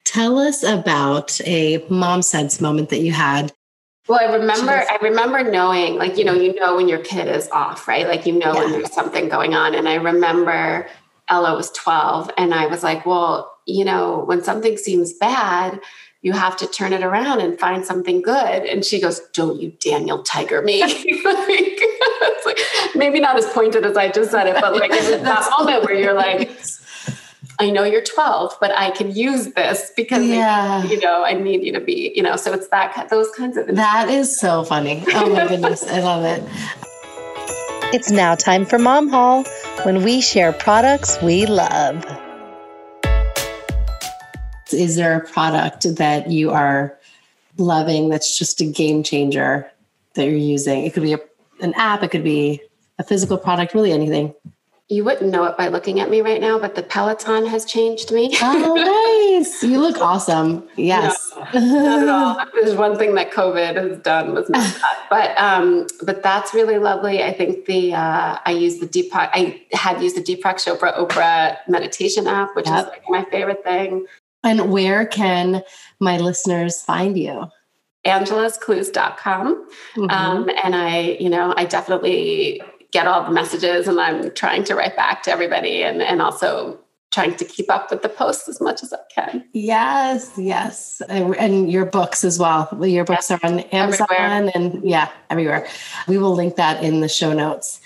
Tell 0.04 0.38
us 0.38 0.62
about 0.64 1.40
a 1.46 1.84
mom 1.88 2.22
sense 2.22 2.60
moment 2.60 2.88
that 2.90 3.00
you 3.00 3.12
had 3.12 3.52
well, 4.08 4.20
I 4.20 4.36
remember, 4.36 4.72
I 4.72 4.98
remember 5.00 5.48
knowing, 5.48 5.96
like, 5.96 6.16
you 6.18 6.24
know, 6.24 6.34
you 6.34 6.54
know 6.54 6.76
when 6.76 6.88
your 6.88 6.98
kid 6.98 7.28
is 7.28 7.48
off, 7.50 7.86
right? 7.86 8.06
Like, 8.06 8.26
you 8.26 8.32
know 8.32 8.52
yeah. 8.52 8.60
when 8.60 8.72
there's 8.72 8.92
something 8.92 9.28
going 9.28 9.54
on. 9.54 9.74
And 9.74 9.88
I 9.88 9.94
remember 9.94 10.88
Ella 11.28 11.56
was 11.56 11.70
12, 11.70 12.30
and 12.36 12.52
I 12.52 12.66
was 12.66 12.82
like, 12.82 13.06
well, 13.06 13.52
you 13.66 13.84
know, 13.84 14.24
when 14.26 14.42
something 14.42 14.76
seems 14.76 15.12
bad, 15.12 15.80
you 16.22 16.32
have 16.32 16.56
to 16.56 16.66
turn 16.68 16.92
it 16.92 17.02
around 17.02 17.40
and 17.40 17.58
find 17.58 17.84
something 17.84 18.22
good. 18.22 18.64
And 18.64 18.84
she 18.84 19.00
goes, 19.00 19.20
Don't 19.32 19.60
you 19.60 19.72
Daniel 19.80 20.22
Tiger 20.22 20.62
me. 20.62 20.80
like, 20.80 21.04
like, 22.46 22.58
maybe 22.94 23.20
not 23.20 23.36
as 23.36 23.46
pointed 23.46 23.84
as 23.84 23.96
I 23.96 24.08
just 24.08 24.30
said 24.30 24.46
it, 24.46 24.56
but 24.60 24.74
like 24.76 24.92
that 24.92 25.50
moment 25.58 25.84
where 25.84 25.94
you're 25.94 26.14
like, 26.14 26.50
I 27.62 27.70
know 27.70 27.84
you're 27.84 28.02
12, 28.02 28.56
but 28.60 28.76
I 28.76 28.90
can 28.90 29.14
use 29.14 29.52
this 29.52 29.92
because 29.96 30.26
yeah. 30.26 30.82
you 30.82 30.98
know 30.98 31.22
I 31.22 31.34
need 31.34 31.62
you 31.62 31.72
to 31.74 31.80
be, 31.80 32.12
you 32.12 32.20
know. 32.20 32.34
So 32.34 32.52
it's 32.52 32.66
that 32.68 33.06
those 33.08 33.30
kinds 33.30 33.56
of. 33.56 33.68
That 33.68 34.08
is 34.08 34.36
so 34.36 34.64
funny. 34.64 35.04
Oh 35.14 35.32
my 35.32 35.46
goodness, 35.46 35.86
I 35.88 36.00
love 36.00 36.24
it. 36.24 36.42
It's 37.94 38.10
now 38.10 38.34
time 38.34 38.66
for 38.66 38.80
Mom 38.80 39.08
Haul 39.08 39.44
when 39.84 40.02
we 40.02 40.20
share 40.20 40.52
products 40.52 41.22
we 41.22 41.46
love. 41.46 42.04
Is 44.72 44.96
there 44.96 45.16
a 45.16 45.24
product 45.24 45.86
that 45.98 46.32
you 46.32 46.50
are 46.50 46.98
loving 47.58 48.08
that's 48.08 48.36
just 48.36 48.60
a 48.60 48.64
game 48.64 49.04
changer 49.04 49.70
that 50.14 50.24
you're 50.24 50.34
using? 50.34 50.84
It 50.84 50.94
could 50.94 51.04
be 51.04 51.12
a, 51.12 51.20
an 51.60 51.74
app, 51.74 52.02
it 52.02 52.10
could 52.10 52.24
be 52.24 52.60
a 52.98 53.04
physical 53.04 53.38
product, 53.38 53.72
really 53.72 53.92
anything 53.92 54.34
you 54.88 55.04
wouldn't 55.04 55.30
know 55.30 55.44
it 55.44 55.56
by 55.56 55.68
looking 55.68 56.00
at 56.00 56.10
me 56.10 56.20
right 56.20 56.40
now, 56.40 56.58
but 56.58 56.74
the 56.74 56.82
Peloton 56.82 57.46
has 57.46 57.64
changed 57.64 58.12
me. 58.12 58.30
oh, 58.42 59.38
nice. 59.38 59.62
You 59.62 59.78
look 59.80 59.98
awesome. 60.00 60.68
Yes. 60.76 61.32
No, 61.54 61.60
not 61.60 62.02
at 62.02 62.08
all. 62.08 62.46
There's 62.54 62.76
one 62.76 62.96
thing 62.96 63.14
that 63.14 63.30
COVID 63.30 63.76
has 63.76 63.98
done 63.98 64.32
was 64.34 64.48
not 64.48 64.62
that. 64.62 65.06
But 65.10 65.38
um, 65.38 65.86
but 66.02 66.22
that's 66.22 66.54
really 66.54 66.78
lovely. 66.78 67.22
I 67.22 67.32
think 67.32 67.66
the 67.66 67.94
uh, 67.94 68.38
I 68.44 68.52
use 68.52 68.78
the 68.78 68.86
Deepak 68.86 69.30
I 69.32 69.62
had 69.72 70.02
used 70.02 70.16
the 70.16 70.22
Deepak 70.22 70.54
Chopra 70.54 70.96
Oprah 70.96 71.56
meditation 71.68 72.26
app, 72.26 72.54
which 72.54 72.66
yep. 72.66 72.86
is 72.86 72.86
like 72.90 73.02
my 73.08 73.24
favorite 73.30 73.62
thing. 73.64 74.06
And 74.44 74.70
where 74.72 75.04
can 75.04 75.62
my 76.00 76.18
listeners 76.18 76.80
find 76.80 77.18
you? 77.18 77.50
angelasclues.com. 78.06 79.68
Mm-hmm. 79.96 80.10
Um, 80.10 80.50
and 80.64 80.74
I, 80.74 81.16
you 81.20 81.28
know, 81.28 81.54
I 81.56 81.64
definitely 81.64 82.60
get 82.92 83.06
all 83.06 83.24
the 83.24 83.30
messages 83.30 83.88
and 83.88 84.00
I'm 84.00 84.30
trying 84.32 84.64
to 84.64 84.74
write 84.74 84.96
back 84.96 85.22
to 85.24 85.32
everybody 85.32 85.82
and, 85.82 86.02
and 86.02 86.22
also 86.22 86.78
trying 87.10 87.34
to 87.36 87.44
keep 87.44 87.70
up 87.70 87.90
with 87.90 88.02
the 88.02 88.08
posts 88.08 88.48
as 88.48 88.60
much 88.60 88.82
as 88.82 88.92
I 88.92 88.98
can. 89.14 89.44
Yes, 89.52 90.32
yes. 90.36 91.02
And 91.08 91.70
your 91.70 91.84
books 91.84 92.24
as 92.24 92.38
well. 92.38 92.68
Your 92.82 93.04
books 93.04 93.28
yes, 93.28 93.38
are 93.42 93.46
on 93.46 93.60
Amazon 93.60 94.06
everywhere. 94.10 94.50
and 94.54 94.82
yeah, 94.82 95.10
everywhere. 95.28 95.68
We 96.08 96.16
will 96.16 96.34
link 96.34 96.56
that 96.56 96.82
in 96.82 97.00
the 97.00 97.08
show 97.08 97.32
notes. 97.32 97.80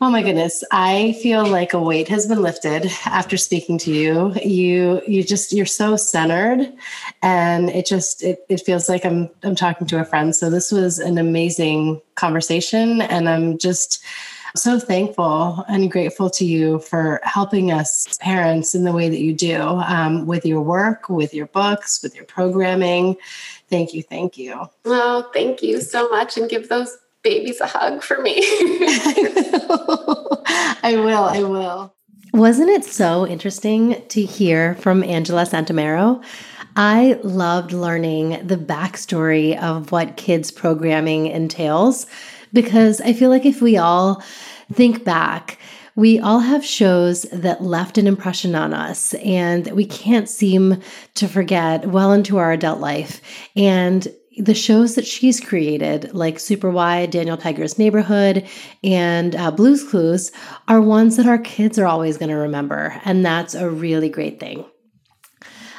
Oh 0.00 0.10
my 0.10 0.22
goodness. 0.22 0.62
I 0.72 1.16
feel 1.22 1.46
like 1.46 1.72
a 1.72 1.80
weight 1.80 2.08
has 2.08 2.26
been 2.26 2.42
lifted 2.42 2.90
after 3.06 3.38
speaking 3.38 3.78
to 3.78 3.92
you. 3.92 4.34
You 4.44 5.00
you 5.06 5.22
just 5.22 5.52
you're 5.52 5.64
so 5.64 5.96
centered 5.96 6.70
and 7.22 7.70
it 7.70 7.86
just 7.86 8.22
it, 8.22 8.40
it 8.50 8.60
feels 8.60 8.90
like 8.90 9.06
I'm 9.06 9.30
I'm 9.42 9.54
talking 9.54 9.86
to 9.86 10.00
a 10.00 10.04
friend. 10.04 10.36
So 10.36 10.50
this 10.50 10.70
was 10.70 10.98
an 10.98 11.16
amazing 11.16 12.02
conversation 12.14 13.00
and 13.00 13.26
I'm 13.26 13.56
just 13.56 14.04
so 14.56 14.78
thankful 14.78 15.64
and 15.68 15.90
grateful 15.90 16.30
to 16.30 16.44
you 16.44 16.80
for 16.80 17.20
helping 17.22 17.70
us 17.70 18.06
parents 18.20 18.74
in 18.74 18.84
the 18.84 18.92
way 18.92 19.08
that 19.08 19.20
you 19.20 19.32
do 19.32 19.60
um, 19.60 20.26
with 20.26 20.44
your 20.44 20.60
work, 20.60 21.08
with 21.08 21.32
your 21.32 21.46
books, 21.46 22.02
with 22.02 22.14
your 22.14 22.24
programming. 22.24 23.16
Thank 23.68 23.94
you. 23.94 24.02
Thank 24.02 24.36
you. 24.38 24.68
Well, 24.84 25.30
thank 25.32 25.62
you 25.62 25.80
so 25.80 26.08
much. 26.08 26.36
And 26.36 26.48
give 26.48 26.68
those 26.68 26.96
babies 27.22 27.60
a 27.60 27.66
hug 27.66 28.02
for 28.02 28.20
me. 28.20 28.36
I 30.82 30.94
will. 30.96 31.24
I 31.24 31.42
will. 31.42 31.92
Wasn't 32.32 32.68
it 32.68 32.84
so 32.84 33.26
interesting 33.26 34.02
to 34.08 34.22
hear 34.22 34.74
from 34.76 35.02
Angela 35.02 35.42
Santomero? 35.44 36.22
I 36.76 37.18
loved 37.22 37.72
learning 37.72 38.46
the 38.46 38.58
backstory 38.58 39.58
of 39.60 39.90
what 39.90 40.18
kids 40.18 40.50
programming 40.50 41.26
entails 41.28 42.06
because 42.56 43.02
I 43.02 43.12
feel 43.12 43.28
like 43.28 43.44
if 43.44 43.60
we 43.60 43.76
all 43.76 44.22
think 44.72 45.04
back, 45.04 45.58
we 45.94 46.18
all 46.18 46.40
have 46.40 46.64
shows 46.64 47.24
that 47.24 47.62
left 47.62 47.98
an 47.98 48.06
impression 48.06 48.54
on 48.54 48.72
us 48.72 49.12
and 49.14 49.66
we 49.72 49.84
can't 49.84 50.26
seem 50.26 50.80
to 51.16 51.28
forget 51.28 51.86
well 51.86 52.14
into 52.14 52.38
our 52.38 52.52
adult 52.52 52.80
life. 52.80 53.20
And 53.56 54.08
the 54.38 54.54
shows 54.54 54.94
that 54.94 55.06
she's 55.06 55.38
created, 55.38 56.14
like 56.14 56.40
Super 56.40 56.70
Why, 56.70 57.04
Daniel 57.04 57.36
Tiger's 57.36 57.78
Neighborhood, 57.78 58.48
and 58.82 59.36
uh, 59.36 59.50
Blues 59.50 59.84
Clues, 59.84 60.32
are 60.66 60.80
ones 60.80 61.18
that 61.18 61.26
our 61.26 61.38
kids 61.38 61.78
are 61.78 61.86
always 61.86 62.16
going 62.16 62.30
to 62.30 62.36
remember. 62.36 62.98
And 63.04 63.24
that's 63.24 63.54
a 63.54 63.68
really 63.68 64.08
great 64.08 64.40
thing. 64.40 64.64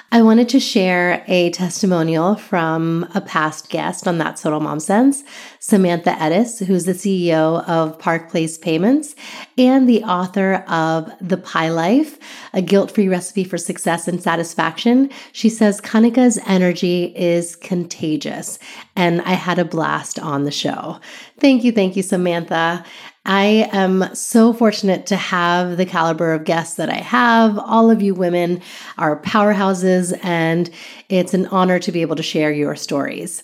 I 0.10 0.22
wanted 0.22 0.48
to 0.50 0.60
share 0.62 1.26
a 1.28 1.50
testimonial 1.50 2.36
from 2.36 3.10
a 3.14 3.20
past 3.20 3.70
guest 3.70 4.08
on 4.08 4.20
That 4.20 4.38
Total 4.38 4.62
Mom 4.62 4.80
Sense, 4.80 5.22
Samantha 5.60 6.12
Ettus, 6.12 6.66
who's 6.66 6.86
the 6.86 6.94
CEO 6.94 7.68
of 7.68 8.00
Park 8.00 8.30
Place 8.30 8.58
Payments 8.58 9.16
and 9.58 9.88
the 9.88 10.04
author 10.04 10.64
of 10.70 11.12
The 11.20 11.36
Pie 11.36 11.70
Life, 11.70 12.20
a 12.54 12.62
guilt 12.62 12.90
free 12.90 13.10
recipe 13.10 13.44
for 13.44 13.58
success 13.58 14.08
and 14.08 14.24
satisfaction. 14.24 15.10
She 15.34 15.50
says 15.50 15.82
Kanika's 15.82 16.40
energy 16.48 17.14
is 17.14 17.58
contagious, 17.58 18.60
and 18.96 19.22
I 19.24 19.34
had 19.34 19.60
a 19.60 19.66
blast 19.66 20.20
on 20.20 20.46
the 20.46 20.52
show. 20.52 21.02
Thank 21.42 21.66
you, 21.66 21.74
thank 21.74 21.98
you, 21.98 22.02
Samantha. 22.02 22.86
I 23.28 23.70
am 23.74 24.16
so 24.16 24.54
fortunate 24.54 25.06
to 25.08 25.18
have 25.18 25.76
the 25.76 25.86
caliber 25.86 26.34
of 26.34 26.46
guests 26.46 26.76
that 26.76 26.90
I 26.90 27.00
have. 27.00 27.60
All 27.60 27.92
of 27.92 28.02
you 28.02 28.16
women 28.16 28.62
are 28.98 29.22
powerhouses, 29.22 30.18
and 30.24 30.70
it's 31.10 31.34
an 31.34 31.46
honor 31.48 31.78
to 31.80 31.92
be 31.92 32.02
able 32.02 32.16
to 32.16 32.24
share 32.24 32.52
your 32.54 32.78
stories. 32.78 33.44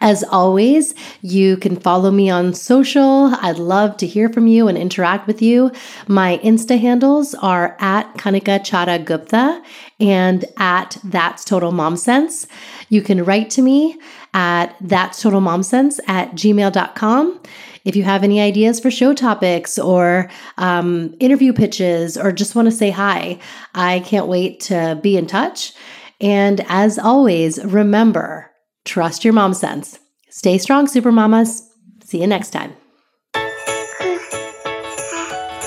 As 0.00 0.22
always, 0.24 0.94
you 1.22 1.56
can 1.56 1.76
follow 1.76 2.10
me 2.10 2.28
on 2.28 2.52
social. 2.52 3.34
I'd 3.40 3.58
love 3.58 3.96
to 3.96 4.06
hear 4.06 4.28
from 4.28 4.46
you 4.46 4.68
and 4.68 4.76
interact 4.76 5.26
with 5.26 5.40
you. 5.40 5.72
My 6.06 6.38
Insta 6.44 6.78
handles 6.78 7.34
are 7.34 7.76
at 7.80 8.12
Kanika 8.14 8.60
Chadda 8.60 9.04
Gupta 9.04 9.62
and 10.00 10.44
at 10.56 10.98
That's 11.04 11.44
Total 11.44 11.72
Mom 11.72 11.96
Sense. 11.96 12.46
You 12.90 13.02
can 13.02 13.24
write 13.24 13.50
to 13.50 13.62
me 13.62 13.98
at 14.34 14.76
That's 14.80 15.22
Total 15.22 15.40
Mom 15.40 15.62
Sense 15.62 16.00
at 16.06 16.32
gmail.com. 16.32 17.40
If 17.84 17.96
you 17.96 18.02
have 18.02 18.24
any 18.24 18.40
ideas 18.40 18.80
for 18.80 18.90
show 18.90 19.12
topics 19.12 19.78
or 19.78 20.30
um, 20.56 21.14
interview 21.20 21.52
pitches 21.52 22.16
or 22.16 22.32
just 22.32 22.54
want 22.54 22.66
to 22.66 22.72
say 22.72 22.90
hi, 22.90 23.38
I 23.74 24.00
can't 24.00 24.26
wait 24.26 24.60
to 24.60 24.98
be 25.02 25.16
in 25.18 25.26
touch. 25.26 25.72
And 26.20 26.64
as 26.68 26.98
always, 26.98 27.62
remember 27.64 28.50
trust 28.84 29.24
your 29.24 29.34
mom 29.34 29.54
sense. 29.54 29.98
Stay 30.30 30.58
strong, 30.58 30.86
super 30.86 31.12
mamas. 31.12 31.62
See 32.04 32.20
you 32.20 32.26
next 32.26 32.50
time. 32.50 32.74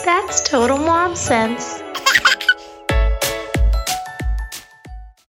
That's 0.06 0.42
total 0.50 0.78
mom 0.78 1.16
sense. 1.16 1.82